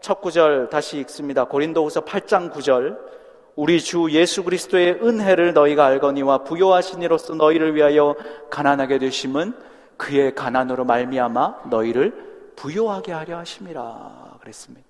첫 0.00 0.20
구절 0.20 0.70
다시 0.70 1.00
읽습니다. 1.00 1.46
고린도후서 1.46 2.04
8장 2.04 2.52
9절. 2.52 3.15
우리 3.56 3.80
주 3.80 4.10
예수 4.10 4.44
그리스도의 4.44 5.00
은혜를 5.02 5.54
너희가 5.54 5.86
알거니와 5.86 6.44
부요하신 6.44 7.02
이로서 7.02 7.34
너희를 7.34 7.74
위하여 7.74 8.14
가난하게 8.50 8.98
되심은 8.98 9.54
그의 9.96 10.34
가난으로 10.34 10.84
말미암아 10.84 11.62
너희를 11.70 12.52
부요하게 12.54 13.12
하려 13.12 13.38
하심이라 13.38 14.36
그랬습니다. 14.40 14.86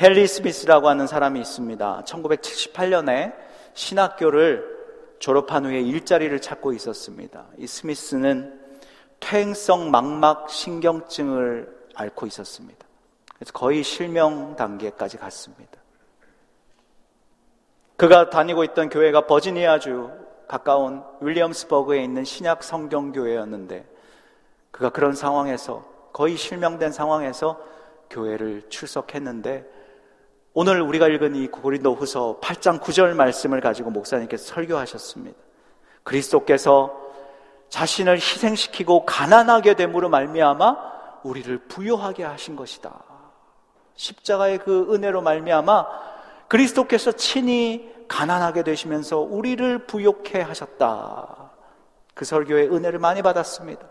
헨리 0.00 0.26
스미스라고 0.28 0.88
하는 0.88 1.08
사람이 1.08 1.40
있습니다. 1.40 2.04
1978년에 2.06 3.34
신학교를 3.74 4.64
졸업한 5.18 5.66
후에 5.66 5.80
일자리를 5.80 6.40
찾고 6.40 6.72
있었습니다. 6.72 7.46
이 7.58 7.66
스미스는 7.66 8.60
퇴행성 9.18 9.90
망막 9.90 10.50
신경증을 10.50 11.82
앓고 11.94 12.26
있었습니다. 12.26 12.86
그래서 13.34 13.52
거의 13.52 13.82
실명 13.82 14.54
단계까지 14.54 15.18
갔습니다. 15.18 15.81
그가 18.02 18.30
다니고 18.30 18.64
있던 18.64 18.88
교회가 18.88 19.28
버지니아주 19.28 20.10
가까운 20.48 21.04
윌리엄스버그에 21.20 22.02
있는 22.02 22.24
신약 22.24 22.64
성경교회였는데 22.64 23.86
그가 24.72 24.90
그런 24.90 25.14
상황에서 25.14 25.84
거의 26.12 26.36
실명된 26.36 26.90
상황에서 26.90 27.60
교회를 28.10 28.64
출석했는데 28.68 29.64
오늘 30.52 30.80
우리가 30.80 31.06
읽은 31.06 31.36
이 31.36 31.46
고린도 31.46 31.94
후서 31.94 32.40
8장 32.42 32.80
9절 32.80 33.14
말씀을 33.14 33.60
가지고 33.60 33.90
목사님께서 33.90 34.52
설교하셨습니다. 34.52 35.38
그리스도께서 36.02 37.00
자신을 37.68 38.16
희생시키고 38.16 39.06
가난하게 39.06 39.74
됨으로 39.74 40.08
말미암아 40.08 41.20
우리를 41.22 41.56
부요하게 41.68 42.24
하신 42.24 42.56
것이다. 42.56 43.00
십자가의 43.94 44.58
그 44.58 44.92
은혜로 44.92 45.22
말미암아 45.22 45.86
그리스도께서 46.48 47.12
친히 47.12 47.91
가난하게 48.08 48.62
되시면서 48.62 49.18
우리를 49.18 49.86
부욕해 49.86 50.40
하셨다. 50.40 51.50
그 52.14 52.24
설교의 52.24 52.68
은혜를 52.68 52.98
많이 52.98 53.22
받았습니다. 53.22 53.86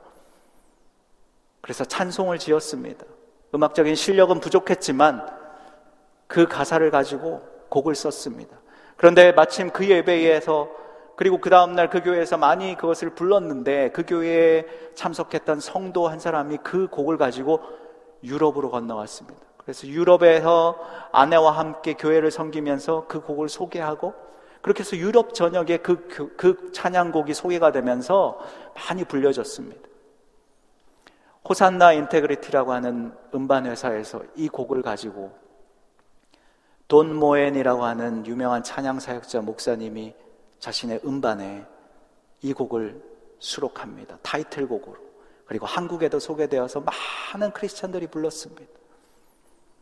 그래서 1.62 1.84
찬송을 1.86 2.39
지었습니다. 2.39 3.06
음악적인 3.54 3.95
실력은 3.95 4.39
부족했지만 4.39 5.28
그 6.28 6.47
가사를 6.47 6.89
가지고 6.91 7.41
곡을 7.69 7.95
썼습니다. 7.95 8.58
그런데 8.97 9.32
마침 9.32 9.69
그 9.69 9.88
예배에서 9.88 10.69
그리고 11.15 11.39
그 11.39 11.50
다음날 11.50 11.89
그 11.89 12.02
교회에서 12.02 12.38
많이 12.38 12.76
그것을 12.76 13.12
불렀는데 13.12 13.91
그 13.91 14.04
교회에 14.06 14.65
참석했던 14.95 15.60
성도 15.60 16.08
한 16.08 16.19
사람이 16.19 16.58
그 16.63 16.88
곡을 16.88 17.17
가지고 17.17 17.62
유럽으로 18.24 18.71
건너왔습니다. 18.71 19.39
그래서 19.63 19.88
유럽에서 19.88 20.80
아내와 21.12 21.52
함께 21.52 21.93
교회를 21.93 22.32
섬기면서 22.32 23.06
그 23.08 23.21
곡을 23.21 23.47
소개하고 23.47 24.13
그렇게 24.62 24.82
해서 24.82 24.97
유럽 24.97 25.34
전역에 25.34 25.78
그, 25.78 26.08
그, 26.08 26.36
그 26.36 26.71
찬양곡이 26.71 27.34
소개가 27.34 27.71
되면서 27.71 28.39
많이 28.76 29.04
불려졌습니다. 29.04 29.89
호산나 31.47 31.93
인테그리티라고 31.93 32.71
하는 32.71 33.13
음반 33.34 33.65
회사에서 33.65 34.21
이 34.36 34.47
곡을 34.47 34.82
가지고 34.82 35.32
돈 36.88 37.15
모엔이라고 37.15 37.84
하는 37.84 38.26
유명한 38.26 38.63
찬양 38.63 39.00
사역자 39.00 39.41
목사님이 39.41 40.13
자신의 40.60 41.02
음반에 41.06 41.65
이 42.41 42.54
곡을 42.54 43.02
수록합니다. 43.39 44.17
타이틀곡으로. 44.21 44.97
그리고 45.45 45.65
한국에도 45.65 46.19
소개되어서 46.19 46.84
많은 47.34 47.52
크리스찬들이 47.52 48.08
불렀습니다. 48.08 48.81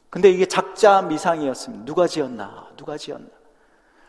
근데 0.09 0.29
이게 0.29 0.45
작자 0.45 1.01
미상이었습니다. 1.03 1.85
누가 1.85 2.07
지었나? 2.07 2.71
누가 2.75 2.97
지었나? 2.97 3.27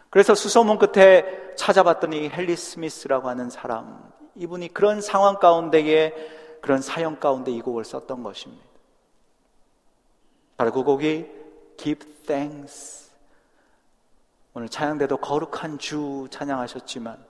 그래서 0.09 0.35
수소문 0.35 0.79
끝에 0.79 1.55
찾아봤더니 1.57 2.31
헨리 2.33 2.57
스미스라고 2.57 3.29
하는 3.29 3.51
사람, 3.51 4.11
이분이 4.35 4.73
그런 4.75 5.01
상황 5.01 5.39
가운데에 5.39 6.15
그런 6.61 6.81
사형 6.81 7.21
가운데 7.21 7.51
이 7.51 7.61
곡을 7.61 7.85
썼던 7.85 8.23
것입니다. 8.23 8.65
바로 10.57 10.73
그 10.73 10.83
곡이 10.83 11.31
Give 11.77 12.13
thanks. 12.25 13.11
오늘 14.53 14.69
찬양대도 14.69 15.19
거룩한 15.19 15.79
주 15.79 16.27
찬양하셨지만 16.31 17.25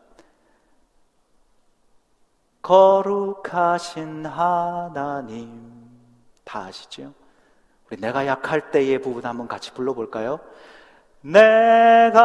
거룩하신 2.63 4.27
하나님 4.27 5.91
다 6.45 6.65
아시죠? 6.65 7.13
우리 7.90 8.00
내가 8.00 8.26
약할 8.26 8.70
때의 8.70 9.00
부분 9.00 9.24
한번 9.24 9.48
같이 9.48 9.72
불러볼까요? 9.72 10.38
내가 11.22 12.20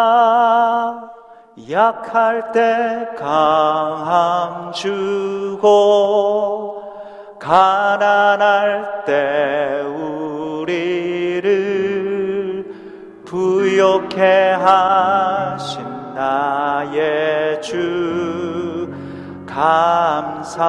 약할 1.72 2.52
때 2.52 3.08
강함 3.18 4.74
주고 4.74 6.84
가난할 7.40 9.06
때 9.06 9.82
우리를 10.62 11.46
부욕해 13.26 14.52
하신 14.52 15.84
나의 16.14 17.60
주 17.64 18.94
감사 19.48 20.62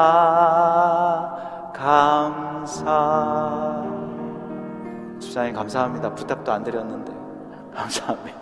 감사 1.75 3.76
주장님 5.37 5.55
감사합니다. 5.55 6.15
부탁도 6.15 6.51
안 6.51 6.65
드렸는데. 6.65 7.13
감사합니다. 7.77 8.41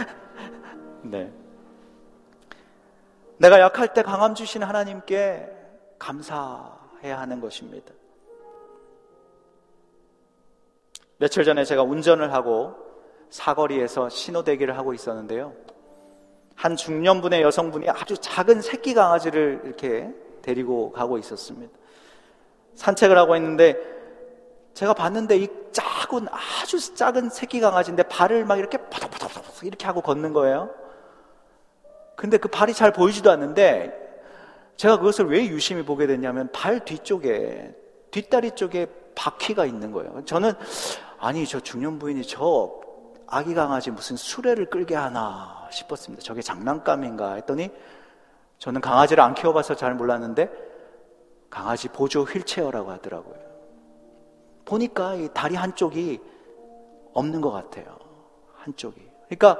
네. 1.04 1.30
내가 3.36 3.60
약할 3.60 3.92
때 3.92 4.02
강함 4.02 4.34
주신 4.34 4.62
하나님께 4.62 5.46
감사해야 5.98 7.18
하는 7.18 7.42
것입니다. 7.42 7.92
며칠 11.18 11.44
전에 11.44 11.64
제가 11.64 11.82
운전을 11.82 12.32
하고 12.32 12.74
사거리에서 13.28 14.08
신호대기를 14.08 14.78
하고 14.78 14.94
있었는데요. 14.94 15.52
한 16.54 16.76
중년분의 16.76 17.42
여성분이 17.42 17.90
아주 17.90 18.16
작은 18.16 18.62
새끼 18.62 18.94
강아지를 18.94 19.60
이렇게 19.64 20.10
데리고 20.40 20.92
가고 20.92 21.18
있었습니다. 21.18 21.76
산책을 22.74 23.18
하고 23.18 23.36
있는데 23.36 23.95
제가 24.76 24.92
봤는데 24.92 25.38
이 25.38 25.48
작은 25.72 26.26
아주 26.30 26.94
작은 26.94 27.30
새끼 27.30 27.60
강아지인데 27.60 28.02
발을 28.02 28.44
막 28.44 28.58
이렇게 28.58 28.76
바닥바닥바닥 28.76 29.64
이렇게 29.64 29.86
하고 29.86 30.02
걷는 30.02 30.34
거예요. 30.34 30.68
근데 32.14 32.36
그 32.36 32.48
발이 32.48 32.74
잘 32.74 32.92
보이지도 32.92 33.30
않는데 33.30 33.90
제가 34.76 34.98
그것을 34.98 35.30
왜 35.30 35.46
유심히 35.46 35.82
보게 35.82 36.06
됐냐면 36.06 36.52
발 36.52 36.84
뒤쪽에 36.84 37.74
뒷다리 38.10 38.50
쪽에 38.50 38.86
바퀴가 39.14 39.64
있는 39.64 39.92
거예요. 39.92 40.22
저는 40.26 40.52
아니 41.18 41.46
저 41.46 41.58
중년 41.58 41.98
부인이 41.98 42.26
저 42.26 42.78
아기 43.26 43.54
강아지 43.54 43.90
무슨 43.90 44.16
수레를 44.16 44.68
끌게 44.68 44.94
하나 44.94 45.66
싶었습니다. 45.70 46.22
저게 46.22 46.42
장난감인가 46.42 47.32
했더니 47.36 47.70
저는 48.58 48.82
강아지를 48.82 49.24
안 49.24 49.32
키워봐서 49.32 49.74
잘 49.74 49.94
몰랐는데 49.94 50.50
강아지 51.48 51.88
보조 51.88 52.24
휠체어라고 52.24 52.90
하더라고요. 52.90 53.45
보니까 54.76 55.14
이 55.14 55.28
다리 55.32 55.54
한쪽이 55.54 56.20
없는 57.14 57.40
것 57.40 57.50
같아요. 57.50 57.98
한쪽이. 58.54 59.00
그러니까 59.28 59.58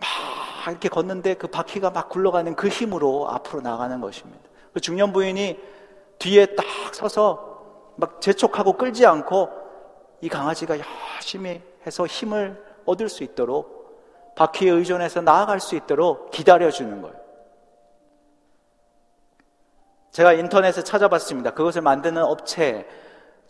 막 0.00 0.68
이렇게 0.68 0.88
걷는데 0.88 1.34
그 1.34 1.46
바퀴가 1.46 1.90
막 1.90 2.08
굴러가는 2.08 2.54
그 2.56 2.68
힘으로 2.68 3.28
앞으로 3.28 3.60
나가는 3.60 4.00
것입니다. 4.00 4.42
그 4.72 4.80
중년 4.80 5.12
부인이 5.12 5.58
뒤에 6.18 6.46
딱 6.54 6.66
서서 6.92 7.92
막 7.96 8.20
재촉하고 8.20 8.74
끌지 8.74 9.06
않고 9.06 9.48
이 10.20 10.28
강아지가 10.28 10.76
열심히 11.16 11.60
해서 11.86 12.06
힘을 12.06 12.62
얻을 12.86 13.08
수 13.08 13.22
있도록 13.22 14.34
바퀴에 14.34 14.70
의존해서 14.70 15.20
나아갈 15.20 15.60
수 15.60 15.76
있도록 15.76 16.30
기다려주는 16.30 17.02
거예요. 17.02 17.16
제가 20.10 20.32
인터넷에 20.34 20.82
찾아봤습니다. 20.82 21.52
그것을 21.52 21.82
만드는 21.82 22.22
업체 22.22 22.86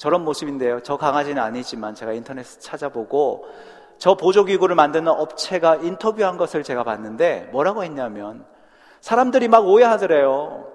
저런 0.02 0.24
모습인데요. 0.24 0.80
저 0.80 0.96
강아지는 0.96 1.40
아니지만 1.40 1.94
제가 1.94 2.12
인터넷에 2.12 2.58
찾아보고 2.58 3.46
저 3.98 4.16
보조기구를 4.16 4.74
만드는 4.74 5.06
업체가 5.06 5.76
인터뷰한 5.76 6.36
것을 6.38 6.64
제가 6.64 6.82
봤는데 6.82 7.50
뭐라고 7.52 7.84
했냐면 7.84 8.44
사람들이 9.00 9.46
막 9.46 9.64
오해하더래요. 9.64 10.66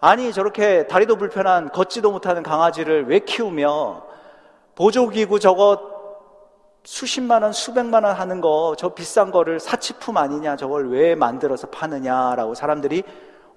아니 0.00 0.32
저렇게 0.32 0.86
다리도 0.86 1.16
불편한 1.16 1.70
걷지도 1.70 2.12
못하는 2.12 2.44
강아지를 2.44 3.08
왜 3.08 3.18
키우며 3.18 4.04
보조기구 4.76 5.40
저거 5.40 5.80
수십만 6.84 7.42
원, 7.42 7.52
수백만 7.52 8.04
원 8.04 8.14
하는 8.14 8.40
거, 8.40 8.76
저 8.78 8.90
비싼 8.90 9.32
거를 9.32 9.58
사치품 9.58 10.16
아니냐, 10.18 10.54
저걸 10.54 10.88
왜 10.88 11.16
만들어서 11.16 11.66
파느냐라고 11.70 12.54
사람들이 12.54 13.02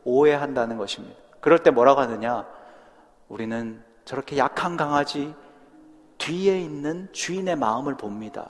오해한다는 0.04 0.78
것입니다. 0.78 1.15
그럴 1.41 1.60
때 1.60 1.70
뭐라고 1.70 2.02
하느냐? 2.02 2.48
우리는 3.30 3.85
저렇게 4.06 4.38
약한 4.38 4.78
강아지 4.78 5.34
뒤에 6.18 6.62
있는 6.62 7.10
주인의 7.12 7.56
마음을 7.56 7.98
봅니다. 7.98 8.50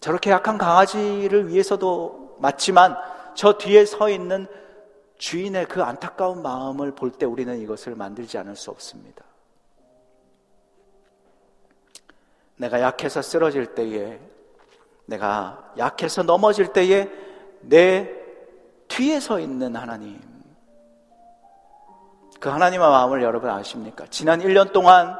저렇게 0.00 0.30
약한 0.30 0.58
강아지를 0.58 1.48
위해서도 1.48 2.36
맞지만 2.40 2.96
저 3.34 3.58
뒤에 3.58 3.84
서 3.84 4.08
있는 4.08 4.46
주인의 5.18 5.66
그 5.66 5.82
안타까운 5.82 6.42
마음을 6.42 6.92
볼 6.94 7.10
때 7.10 7.26
우리는 7.26 7.58
이것을 7.60 7.94
만들지 7.94 8.38
않을 8.38 8.56
수 8.56 8.70
없습니다. 8.70 9.24
내가 12.56 12.80
약해서 12.80 13.22
쓰러질 13.22 13.74
때에, 13.74 14.20
내가 15.06 15.72
약해서 15.78 16.22
넘어질 16.22 16.72
때에 16.72 17.08
내 17.60 18.10
뒤에 18.88 19.20
서 19.20 19.38
있는 19.38 19.76
하나님. 19.76 20.27
그 22.40 22.48
하나님의 22.48 22.88
마음을 22.88 23.22
여러분 23.22 23.50
아십니까? 23.50 24.06
지난 24.10 24.40
1년 24.40 24.72
동안 24.72 25.18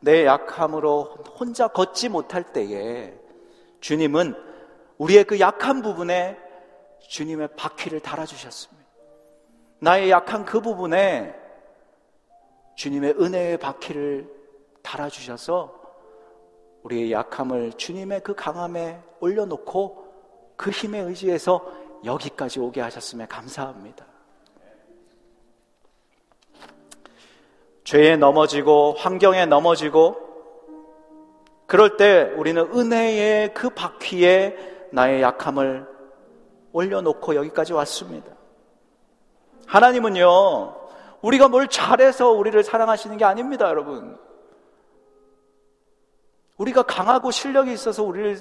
내 0.00 0.24
약함으로 0.26 1.02
혼자 1.38 1.68
걷지 1.68 2.08
못할 2.08 2.42
때에 2.52 3.14
주님은 3.80 4.34
우리의 4.98 5.24
그 5.24 5.38
약한 5.40 5.82
부분에 5.82 6.38
주님의 7.08 7.48
바퀴를 7.56 8.00
달아주셨습니다. 8.00 8.88
나의 9.80 10.10
약한 10.10 10.44
그 10.44 10.60
부분에 10.60 11.34
주님의 12.74 13.14
은혜의 13.20 13.58
바퀴를 13.58 14.28
달아주셔서 14.82 15.78
우리의 16.82 17.12
약함을 17.12 17.72
주님의 17.74 18.22
그 18.22 18.34
강함에 18.34 19.00
올려놓고 19.20 20.54
그 20.56 20.70
힘에 20.70 20.98
의지해서 20.98 21.64
여기까지 22.04 22.60
오게 22.60 22.80
하셨음에 22.80 23.26
감사합니다. 23.26 24.04
죄에 27.88 28.18
넘어지고 28.18 28.96
환경에 28.98 29.46
넘어지고 29.46 30.20
그럴 31.66 31.96
때 31.96 32.34
우리는 32.36 32.60
은혜의 32.62 33.54
그 33.54 33.70
바퀴에 33.70 34.88
나의 34.92 35.22
약함을 35.22 35.88
올려놓고 36.72 37.34
여기까지 37.34 37.72
왔습니다. 37.72 38.30
하나님은요, 39.66 40.76
우리가 41.22 41.48
뭘 41.48 41.68
잘해서 41.68 42.30
우리를 42.30 42.62
사랑하시는 42.62 43.16
게 43.16 43.24
아닙니다, 43.24 43.70
여러분. 43.70 44.18
우리가 46.58 46.82
강하고 46.82 47.30
실력이 47.30 47.72
있어서 47.72 48.02
우리를 48.02 48.38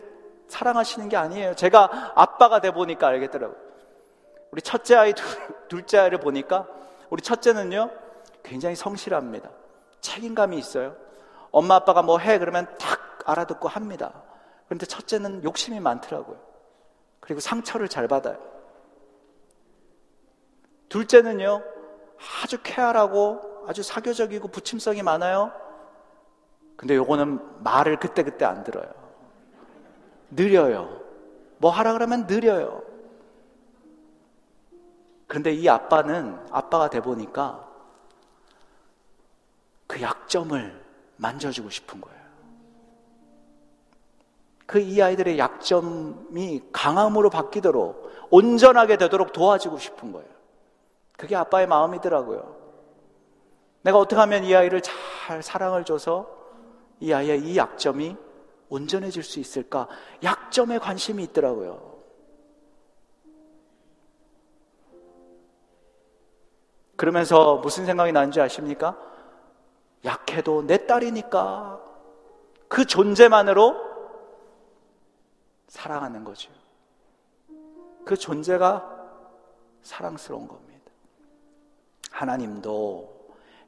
사랑하시는 0.49 1.07
게 1.07 1.15
아니에요. 1.15 1.55
제가 1.55 2.12
아빠가 2.15 2.60
돼 2.60 2.71
보니까 2.71 3.07
알겠더라고요. 3.07 3.57
우리 4.51 4.62
첫째 4.62 4.95
아이, 4.95 5.13
둘, 5.69 5.83
째 5.86 5.99
아이를 5.99 6.19
보니까 6.19 6.67
우리 7.10 7.21
첫째는요, 7.21 8.07
굉장히 8.47 8.75
성실합니다. 8.75 9.49
책임감이 10.01 10.57
있어요. 10.57 10.95
엄마 11.51 11.75
아빠가 11.75 12.01
뭐 12.01 12.17
해 12.17 12.39
그러면 12.39 12.67
탁 12.77 13.19
알아듣고 13.25 13.67
합니다. 13.67 14.23
그런데 14.65 14.86
첫째는 14.86 15.43
욕심이 15.43 15.79
많더라고요. 15.79 16.38
그리고 17.19 17.41
상처를 17.41 17.89
잘 17.89 18.07
받아요. 18.07 18.38
둘째는요, 20.89 21.62
아주 22.43 22.60
쾌활하고 22.63 23.65
아주 23.67 23.83
사교적이고 23.83 24.47
부침성이 24.47 25.03
많아요. 25.03 25.51
근데 26.77 26.95
요거는 26.95 27.63
말을 27.63 27.97
그때그때 27.97 28.45
안 28.45 28.63
들어요. 28.63 28.89
느려요. 30.31 31.01
뭐 31.57 31.71
하라 31.71 31.93
그러면 31.93 32.27
느려요. 32.27 32.81
그런데 35.27 35.51
이 35.51 35.67
아빠는 35.67 36.39
아빠가 36.51 36.89
돼 36.89 37.01
보니까 37.01 37.66
그 39.88 40.02
약점을 40.02 40.86
만져주고 41.17 41.69
싶은 41.69 42.02
거예요. 42.02 42.17
그 44.67 44.80
이 44.82 45.02
아이들의 45.02 45.39
약점이 45.39 46.62
강함으로 46.73 47.30
바뀌도록 47.30 48.12
온전하게 48.30 48.97
되도록 48.97 49.32
도와주고 49.32 49.80
싶은 49.80 50.12
거예요. 50.12 50.28
그게 51.17 51.36
아빠의 51.36 51.67
마음이더라고요. 51.67 52.56
내가 53.82 53.97
어떻게 53.97 54.19
하면 54.19 54.43
이 54.43 54.54
아이를 54.54 54.82
잘 54.82 55.41
사랑을 55.41 55.86
줘서 55.86 56.30
이 57.00 57.13
아이의 57.13 57.39
이 57.43 57.58
약점이 57.58 58.17
온전해질 58.69 59.23
수 59.23 59.39
있을까? 59.39 59.88
약점에 60.21 60.80
관심이 60.80 61.23
있더라고요. 61.23 61.95
그러면서 66.97 67.58
무슨 67.58 67.86
생각이 67.86 68.12
나는지 68.12 68.41
아십니까? 68.41 68.97
약해도 70.05 70.65
내 70.65 70.86
딸이니까 70.86 71.81
그 72.67 72.86
존재만으로 72.86 73.75
사랑하는 75.67 76.23
거죠. 76.23 76.51
그 78.05 78.15
존재가 78.15 78.97
사랑스러운 79.81 80.47
겁니다. 80.47 80.91
하나님도 82.12 83.17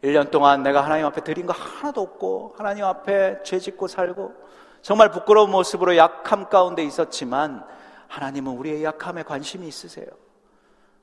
1년 0.04 0.32
동안 0.32 0.64
내가 0.64 0.82
하나님 0.82 1.06
앞에 1.06 1.22
드린 1.22 1.46
거 1.46 1.54
하나도 1.54 2.02
없고 2.02 2.56
하나님 2.58 2.86
앞에 2.86 3.44
죄 3.44 3.60
짓고 3.60 3.88
살고 3.88 4.34
정말 4.82 5.12
부끄러운 5.12 5.52
모습으로 5.52 5.98
약함 5.98 6.48
가운데 6.50 6.84
있었지만 6.84 7.66
하나님은 8.08 8.58
우리의 8.58 8.84
약함에 8.84 9.24
관심이 9.24 9.68
있으세요. 9.68 10.08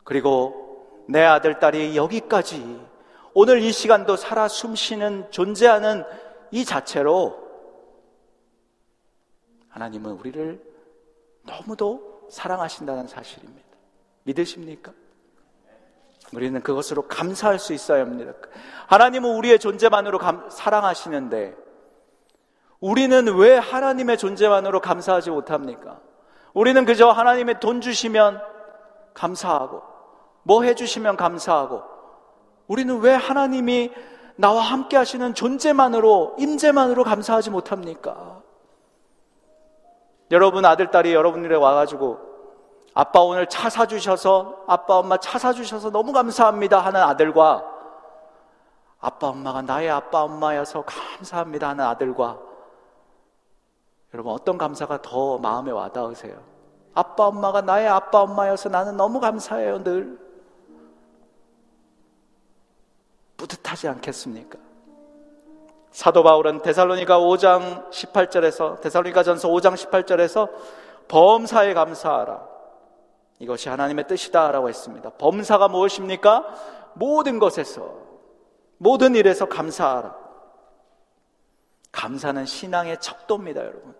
그리고 0.03 1.05
내 1.09 1.23
아들, 1.23 1.59
딸이 1.59 1.97
여기까지 1.97 2.81
오늘 3.39 3.61
이 3.61 3.71
시간도 3.71 4.17
살아 4.17 4.49
숨쉬는 4.49 5.31
존재하는 5.31 6.05
이 6.51 6.65
자체로 6.65 7.37
하나님은 9.69 10.13
우리를 10.13 10.65
너무도 11.43 12.29
사랑하신다는 12.31 13.07
사실입니다. 13.07 13.69
믿으십니까? 14.23 14.91
우리는 16.33 16.63
그것으로 16.63 17.09
감사할 17.09 17.59
수 17.59 17.75
있어야 17.75 18.01
합니다. 18.01 18.33
하나님은 18.87 19.37
우리의 19.37 19.59
존재만으로 19.59 20.17
감, 20.17 20.49
사랑하시는데 20.49 21.55
우리는 22.81 23.37
왜 23.37 23.59
하나님의 23.59 24.17
존재만으로 24.17 24.81
감사하지 24.81 25.29
못합니까? 25.29 26.01
우리는 26.55 26.87
그저 26.87 27.11
하나님의 27.11 27.61
돈 27.61 27.83
주시면 27.83 28.41
감사하고 29.13 29.83
뭐 30.43 30.63
해주시면 30.63 31.19
감사하고 31.19 31.96
우리는 32.69 32.99
왜 33.01 33.13
하나님이 33.13 33.93
나와 34.37 34.63
함께 34.63 34.97
하시는 34.97 35.35
존재만으로 35.35 36.37
임재만으로 36.39 37.05
감사하지 37.05 37.51
못합니까? 37.51 38.43
여러분 40.31 40.65
아들 40.65 40.91
딸이 40.91 41.15
여러분들에 41.15 41.55
와가지고 41.57 42.19
아빠 42.95 43.21
오늘 43.21 43.47
차 43.47 43.71
사주셔서, 43.71 44.65
아빠 44.67 44.99
엄마 44.99 45.19
차 45.19 45.39
사주셔서 45.39 45.91
너무 45.91 46.13
감사합니다 46.13 46.81
하는 46.81 47.01
아들과 47.01 47.65
아빠 49.01 49.29
엄마가 49.29 49.63
나의 49.63 49.91
아빠 49.91 50.23
엄마여서 50.23 50.83
감사합니다 50.83 51.69
하는 51.69 51.85
아들과 51.85 52.39
여러분 54.15 54.33
어떤 54.33 54.59
감사가 54.59 55.03
더 55.03 55.39
마음에 55.39 55.71
와닿으세요? 55.71 56.39
아빠 56.95 57.27
엄마가 57.27 57.61
나의 57.61 57.87
아빠 57.87 58.23
엄마여서 58.23 58.71
나는 58.71 58.97
너무 58.97 59.21
감사해요 59.21 59.85
늘 59.85 60.26
뿌듯하지 63.47 63.89
않겠습니까? 63.89 64.59
사도 65.93 66.23
바울은 66.23 66.63
데살로니가 66.63 67.19
5장 67.19 67.91
18절에서 67.91 68.81
데살로니가 68.81 69.23
전서 69.23 69.49
5장 69.49 69.75
18절에서 69.75 70.51
범사에 71.09 71.73
감사하라 71.73 72.57
이것이 73.39 73.69
하나님의 73.69 74.07
뜻이다라고 74.07 74.69
했습니다. 74.69 75.11
범사가 75.11 75.69
무엇입니까? 75.69 76.47
모든 76.95 77.39
것에서, 77.39 77.95
모든 78.79 79.15
일에서 79.15 79.47
감사하라. 79.47 80.17
감사는 81.93 82.47
신앙의 82.47 82.99
척도입니다, 83.01 83.61
여러분. 83.61 83.95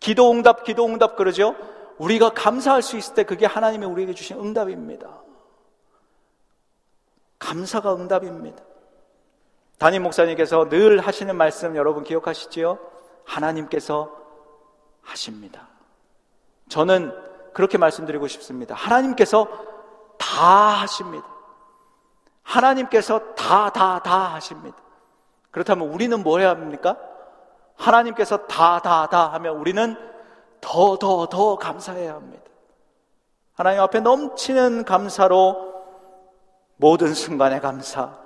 기도 0.00 0.32
응답, 0.32 0.64
기도 0.64 0.84
응답 0.86 1.14
그러죠? 1.14 1.54
우리가 1.98 2.30
감사할 2.30 2.82
수 2.82 2.96
있을 2.96 3.14
때 3.14 3.22
그게 3.22 3.46
하나님이 3.46 3.86
우리에게 3.86 4.14
주신 4.14 4.40
응답입니다. 4.40 5.22
감사가 7.40 7.94
응답입니다. 7.96 8.62
담임 9.78 10.04
목사님께서 10.04 10.68
늘 10.68 11.00
하시는 11.00 11.34
말씀 11.34 11.74
여러분 11.74 12.04
기억하시지요? 12.04 12.78
하나님께서 13.24 14.14
하십니다. 15.02 15.66
저는 16.68 17.12
그렇게 17.52 17.78
말씀드리고 17.78 18.28
싶습니다. 18.28 18.74
하나님께서 18.76 19.48
다 20.18 20.82
하십니다. 20.82 21.26
하나님께서 22.42 23.34
다, 23.34 23.70
다, 23.70 24.00
다 24.00 24.34
하십니다. 24.34 24.76
그렇다면 25.50 25.88
우리는 25.88 26.22
뭐 26.22 26.38
해야 26.38 26.50
합니까? 26.50 26.96
하나님께서 27.76 28.46
다, 28.46 28.80
다, 28.80 29.08
다 29.08 29.32
하면 29.32 29.56
우리는 29.56 29.96
더, 30.60 30.98
더, 30.98 31.26
더 31.26 31.56
감사해야 31.56 32.14
합니다. 32.14 32.44
하나님 33.54 33.80
앞에 33.80 34.00
넘치는 34.00 34.84
감사로 34.84 35.69
모든 36.80 37.12
순간에 37.12 37.60
감사, 37.60 38.18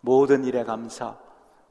모든 0.00 0.46
일에 0.46 0.64
감사, 0.64 1.14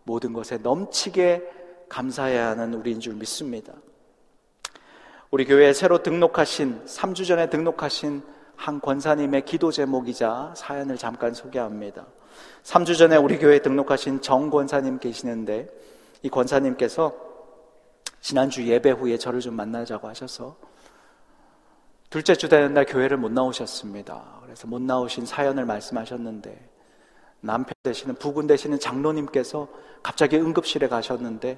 모든 0.03 0.33
것에 0.33 0.57
넘치게 0.57 1.87
감사해야 1.89 2.49
하는 2.49 2.75
우리인 2.75 2.99
줄 2.99 3.15
믿습니다. 3.15 3.73
우리 5.31 5.45
교회에 5.45 5.73
새로 5.73 6.03
등록하신, 6.03 6.85
3주 6.85 7.27
전에 7.27 7.49
등록하신 7.49 8.21
한 8.55 8.79
권사님의 8.79 9.45
기도 9.45 9.71
제목이자 9.71 10.53
사연을 10.55 10.95
잠깐 10.97 11.33
소개합니다. 11.33 12.05
3주 12.63 12.95
전에 12.95 13.17
우리 13.17 13.39
교회에 13.39 13.59
등록하신 13.59 14.21
정 14.21 14.51
권사님 14.51 14.99
계시는데 14.99 15.69
이 16.21 16.29
권사님께서 16.29 17.15
지난주 18.19 18.67
예배 18.67 18.91
후에 18.91 19.17
저를 19.17 19.39
좀 19.39 19.55
만나자고 19.55 20.07
하셔서 20.07 20.55
둘째 22.11 22.35
주 22.35 22.47
되는 22.47 22.75
날 22.75 22.85
교회를 22.85 23.17
못 23.17 23.31
나오셨습니다. 23.31 24.40
그래서 24.51 24.67
못 24.67 24.81
나오신 24.81 25.25
사연을 25.25 25.63
말씀하셨는데 25.63 26.69
남편 27.39 27.73
되시는 27.83 28.15
부군 28.15 28.47
되시는 28.47 28.81
장로님께서 28.81 29.69
갑자기 30.03 30.35
응급실에 30.35 30.89
가셨는데 30.89 31.57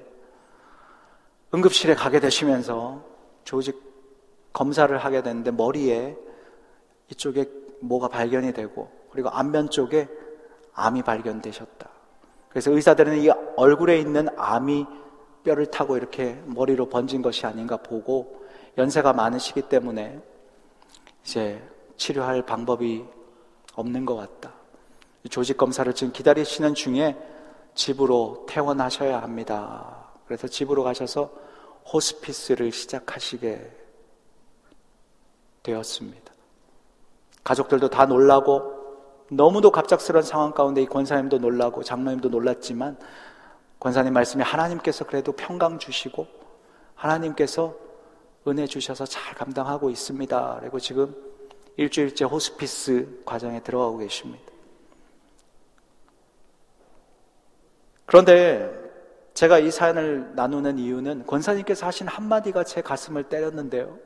응급실에 1.52 1.96
가게 1.96 2.20
되시면서 2.20 3.04
조직 3.42 3.82
검사를 4.52 4.96
하게 4.96 5.24
됐는데 5.24 5.50
머리에 5.50 6.16
이쪽에 7.10 7.50
뭐가 7.80 8.06
발견이 8.06 8.52
되고 8.52 8.88
그리고 9.10 9.28
안면 9.28 9.70
쪽에 9.70 10.08
암이 10.74 11.02
발견되셨다. 11.02 11.88
그래서 12.48 12.70
의사들은 12.70 13.18
이 13.22 13.28
얼굴에 13.56 13.98
있는 13.98 14.28
암이 14.36 14.86
뼈를 15.42 15.66
타고 15.66 15.96
이렇게 15.96 16.40
머리로 16.46 16.88
번진 16.88 17.22
것이 17.22 17.44
아닌가 17.44 17.76
보고 17.76 18.46
연세가 18.78 19.12
많으시기 19.14 19.62
때문에 19.62 20.20
이제 21.24 21.60
치료할 21.96 22.42
방법이 22.42 23.04
없는 23.74 24.04
것 24.04 24.16
같다. 24.16 24.52
조직 25.30 25.56
검사를 25.56 25.92
지금 25.94 26.12
기다리시는 26.12 26.74
중에 26.74 27.16
집으로 27.74 28.46
퇴원하셔야 28.48 29.22
합니다. 29.22 30.08
그래서 30.26 30.46
집으로 30.48 30.84
가셔서 30.84 31.30
호스피스를 31.92 32.72
시작하시게 32.72 33.84
되었습니다. 35.62 36.32
가족들도 37.42 37.88
다 37.88 38.06
놀라고 38.06 38.74
너무도 39.30 39.70
갑작스러운 39.70 40.22
상황 40.22 40.52
가운데 40.52 40.82
이 40.82 40.86
권사님도 40.86 41.38
놀라고 41.38 41.82
장로님도 41.82 42.28
놀랐지만 42.28 42.98
권사님 43.80 44.12
말씀이 44.12 44.42
하나님께서 44.42 45.04
그래도 45.04 45.32
평강 45.32 45.78
주시고 45.78 46.26
하나님께서 46.94 47.74
은혜 48.46 48.66
주셔서 48.66 49.06
잘 49.06 49.34
감당하고 49.34 49.90
있습니다. 49.90 50.58
그리고 50.60 50.78
지금 50.78 51.14
일주일째 51.76 52.24
호스피스 52.24 53.22
과정에 53.24 53.60
들어가고 53.60 53.98
계십니다. 53.98 54.44
그런데 58.06 58.70
제가 59.34 59.58
이 59.58 59.70
사연을 59.70 60.32
나누는 60.36 60.78
이유는 60.78 61.26
권사님께서 61.26 61.86
하신 61.86 62.06
한마디가 62.06 62.64
제 62.64 62.80
가슴을 62.80 63.24
때렸는데요. 63.24 63.98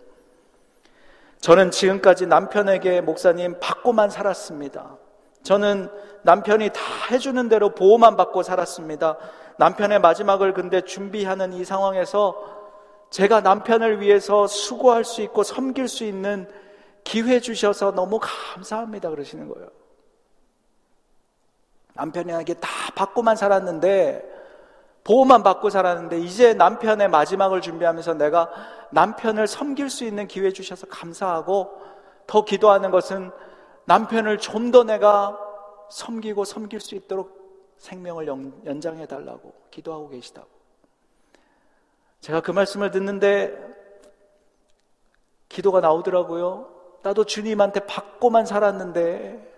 저는 1.41 1.71
지금까지 1.71 2.27
남편에게 2.27 3.01
목사님 3.03 3.61
받고만 3.61 4.11
살았습니다. 4.11 4.97
저는 5.43 5.89
남편이 6.23 6.71
다 6.71 6.81
해주는 7.11 7.49
대로 7.49 7.75
보호만 7.75 8.17
받고 8.17 8.43
살았습니다. 8.43 9.19
남편의 9.59 10.01
마지막을 10.01 10.53
근데 10.53 10.81
준비하는 10.81 11.53
이 11.53 11.65
상황에서 11.65 12.57
제가 13.11 13.41
남편을 13.41 14.01
위해서 14.01 14.47
수고할 14.47 15.05
수 15.05 15.23
있고 15.23 15.43
섬길 15.43 15.89
수 15.89 16.05
있는 16.05 16.49
기회 17.09 17.41
주셔서 17.41 17.93
너무 17.93 18.21
감사합니다. 18.21 19.09
그러시는 19.09 19.49
거예요. 19.49 19.71
남편에게 21.95 22.53
다 22.55 22.69
받고만 22.95 23.35
살았는데, 23.35 24.37
보호만 25.05 25.43
받고 25.43 25.71
살았는데, 25.71 26.21
이제 26.21 26.53
남편의 26.53 27.09
마지막을 27.09 27.63
준비하면서 27.63 28.15
내가 28.15 28.51
남편을 28.91 29.47
섬길 29.47 29.89
수 29.89 30.05
있는 30.05 30.29
기회 30.29 30.53
주셔서 30.53 30.87
감사하고, 30.87 31.81
더 32.27 32.45
기도하는 32.45 32.91
것은 32.91 33.31
남편을 33.87 34.37
좀 34.37 34.71
더 34.71 34.85
내가 34.85 35.39
섬기고 35.89 36.45
섬길 36.45 36.79
수 36.79 36.95
있도록 36.95 37.75
생명을 37.79 38.27
연장해 38.27 39.07
달라고 39.07 39.55
기도하고 39.71 40.11
계시다고. 40.11 40.47
제가 42.21 42.43
그 42.43 42.51
말씀을 42.51 42.91
듣는데 42.91 43.57
기도가 45.49 45.81
나오더라고요. 45.81 46.78
나도 47.03 47.25
주님한테 47.25 47.81
받고만 47.81 48.47
살았는데 48.47 49.49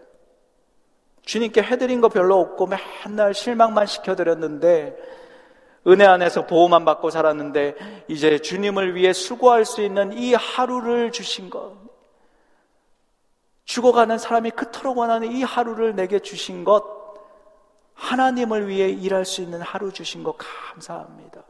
주님께 1.23 1.63
해드린 1.63 2.01
거 2.01 2.09
별로 2.09 2.39
없고 2.39 2.69
맨날 3.07 3.35
실망만 3.35 3.87
시켜드렸는데 3.87 4.97
은혜 5.87 6.05
안에서 6.05 6.47
보호만 6.47 6.85
받고 6.85 7.11
살았는데 7.11 8.05
이제 8.09 8.39
주님을 8.39 8.95
위해 8.95 9.13
수고할 9.13 9.65
수 9.65 9.83
있는 9.83 10.13
이 10.13 10.35
하루를 10.35 11.13
주신 11.13 11.49
것 11.49 11.75
죽어가는 13.65 14.19
사람이 14.19 14.51
그토록 14.51 14.99
원하는 14.99 15.31
이 15.31 15.43
하루를 15.43 15.95
내게 15.95 16.19
주신 16.19 16.65
것 16.65 17.01
하나님을 17.95 18.69
위해 18.69 18.89
일할 18.89 19.25
수 19.25 19.43
있는 19.43 19.61
하루 19.61 19.93
주신 19.93 20.23
것 20.25 20.37
감사합니다. 20.39 21.43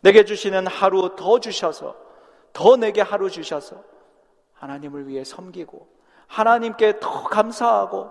내게 0.00 0.24
주시는 0.24 0.66
하루 0.66 1.16
더 1.16 1.40
주셔서 1.40 2.03
더 2.54 2.76
내게 2.76 3.02
하루 3.02 3.28
주셔서 3.28 3.82
하나님을 4.54 5.06
위해 5.08 5.24
섬기고 5.24 5.86
하나님께 6.28 7.00
더 7.00 7.24
감사하고 7.24 8.10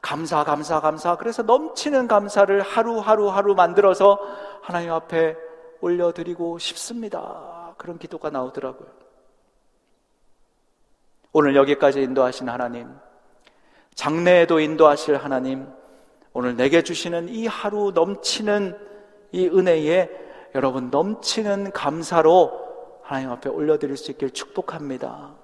감사 0.00 0.44
감사 0.44 0.80
감사 0.80 1.16
그래서 1.16 1.42
넘치는 1.42 2.06
감사를 2.06 2.60
하루하루 2.60 3.28
하루 3.28 3.54
만들어서 3.54 4.18
하나님 4.60 4.92
앞에 4.92 5.36
올려드리고 5.80 6.58
싶습니다. 6.58 7.74
그런 7.78 7.98
기도가 7.98 8.30
나오더라고요. 8.30 8.88
오늘 11.32 11.56
여기까지 11.56 12.02
인도하신 12.02 12.48
하나님, 12.48 12.94
장래에도 13.94 14.60
인도하실 14.60 15.16
하나님, 15.16 15.66
오늘 16.34 16.56
내게 16.56 16.82
주시는 16.82 17.28
이 17.30 17.46
하루 17.46 17.90
넘치는 17.92 18.78
이 19.32 19.48
은혜에 19.48 20.10
여러분 20.54 20.90
넘치는 20.90 21.72
감사로 21.72 22.61
하나님 23.12 23.30
앞에 23.30 23.50
올려드릴 23.50 23.98
수 23.98 24.10
있길 24.12 24.30
축복합니다. 24.30 25.34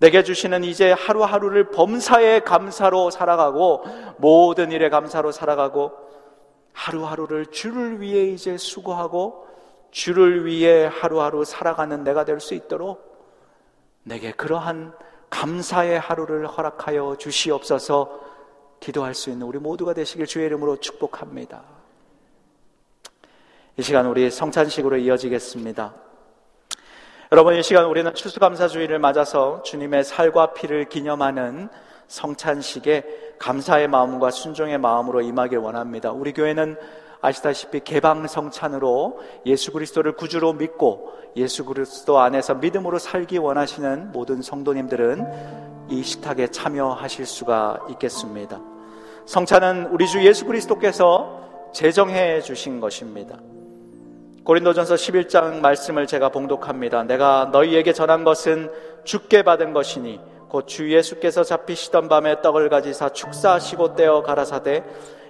내게 0.00 0.24
주시는 0.24 0.64
이제 0.64 0.90
하루하루를 0.90 1.70
범사의 1.70 2.42
감사로 2.42 3.10
살아가고 3.10 3.84
모든 4.16 4.72
일에 4.72 4.88
감사로 4.88 5.30
살아가고 5.30 5.92
하루하루를 6.72 7.46
주를 7.46 8.00
위해 8.00 8.24
이제 8.24 8.56
수고하고 8.56 9.46
주를 9.92 10.44
위해 10.44 10.86
하루하루 10.86 11.44
살아가는 11.44 12.02
내가 12.02 12.24
될 12.24 12.40
수 12.40 12.54
있도록 12.54 13.22
내게 14.02 14.32
그러한 14.32 14.96
감사의 15.30 16.00
하루를 16.00 16.48
허락하여 16.48 17.18
주시옵소서 17.20 18.20
기도할 18.80 19.14
수 19.14 19.30
있는 19.30 19.46
우리 19.46 19.60
모두가 19.60 19.94
되시길 19.94 20.26
주의 20.26 20.46
이름으로 20.46 20.78
축복합니다. 20.78 21.62
이 23.76 23.82
시간 23.82 24.06
우리 24.06 24.28
성찬식으로 24.28 24.96
이어지겠습니다. 24.96 26.01
여러분, 27.32 27.56
이 27.56 27.62
시간 27.62 27.86
우리는 27.86 28.12
추수감사주의를 28.12 28.98
맞아서 28.98 29.62
주님의 29.62 30.04
살과 30.04 30.52
피를 30.52 30.90
기념하는 30.90 31.70
성찬식에 32.06 33.36
감사의 33.38 33.88
마음과 33.88 34.30
순종의 34.30 34.76
마음으로 34.76 35.22
임하길 35.22 35.56
원합니다. 35.56 36.12
우리 36.12 36.34
교회는 36.34 36.76
아시다시피 37.22 37.80
개방 37.80 38.26
성찬으로 38.26 39.18
예수 39.46 39.72
그리스도를 39.72 40.12
구주로 40.12 40.52
믿고 40.52 41.10
예수 41.36 41.64
그리스도 41.64 42.18
안에서 42.18 42.56
믿음으로 42.56 42.98
살기 42.98 43.38
원하시는 43.38 44.12
모든 44.12 44.42
성도님들은 44.42 45.88
이 45.88 46.02
식탁에 46.02 46.48
참여하실 46.48 47.24
수가 47.24 47.86
있겠습니다. 47.92 48.60
성찬은 49.24 49.86
우리 49.86 50.06
주 50.06 50.22
예수 50.22 50.44
그리스도께서 50.44 51.70
제정해 51.72 52.42
주신 52.42 52.78
것입니다. 52.78 53.38
고린도전서 54.44 54.96
11장 54.96 55.60
말씀을 55.60 56.08
제가 56.08 56.30
봉독합니다. 56.30 57.04
내가 57.04 57.50
너희에게 57.52 57.92
전한 57.92 58.24
것은 58.24 58.70
죽게 59.04 59.42
받은 59.42 59.72
것이니 59.72 60.20
곧 60.48 60.66
주 60.66 60.92
예수께서 60.92 61.44
잡히시던 61.44 62.08
밤에 62.08 62.42
떡을 62.42 62.68
가지사 62.68 63.10
축사하시고 63.10 63.94
떼어 63.94 64.22
가라사대 64.22 64.82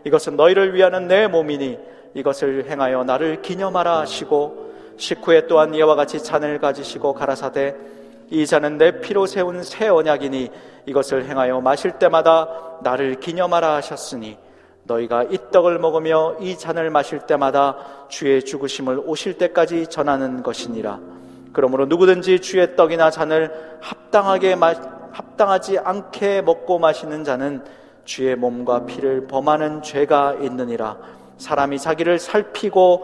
이것은 0.04 0.36
너희를 0.36 0.74
위하는 0.74 1.08
내 1.08 1.28
몸이니 1.28 1.78
이것을 2.14 2.68
행하여 2.68 3.04
나를 3.04 3.42
기념하라 3.42 4.00
하시고 4.00 4.72
식후에 4.96 5.46
또한 5.46 5.74
이와 5.74 5.94
같이 5.94 6.22
잔을 6.22 6.58
가지시고 6.58 7.12
가라사대 7.12 7.76
이 8.30 8.46
잔은 8.46 8.78
내 8.78 9.00
피로 9.00 9.26
세운 9.26 9.62
새 9.62 9.88
언약이니 9.88 10.50
이것을 10.86 11.26
행하여 11.26 11.60
마실 11.60 11.92
때마다 11.92 12.48
나를 12.82 13.20
기념하라 13.20 13.74
하셨으니 13.76 14.38
너희가 14.84 15.24
이 15.24 15.38
떡을 15.50 15.78
먹으며 15.78 16.36
이 16.40 16.56
잔을 16.58 16.90
마실 16.90 17.20
때마다 17.20 17.76
주의 18.08 18.42
죽으심을 18.44 19.02
오실 19.04 19.38
때까지 19.38 19.86
전하는 19.86 20.42
것이니라. 20.42 20.98
그러므로 21.52 21.86
누구든지 21.86 22.40
주의 22.40 22.76
떡이나 22.76 23.10
잔을 23.10 23.78
합당하게 23.80 24.56
마, 24.56 24.74
합당하지 25.12 25.78
않게 25.78 26.42
먹고 26.42 26.78
마시는 26.78 27.24
자는 27.24 27.62
주의 28.04 28.34
몸과 28.34 28.86
피를 28.86 29.26
범하는 29.26 29.82
죄가 29.82 30.38
있느니라. 30.40 30.96
사람이 31.38 31.78
자기를 31.78 32.18
살피고 32.18 33.00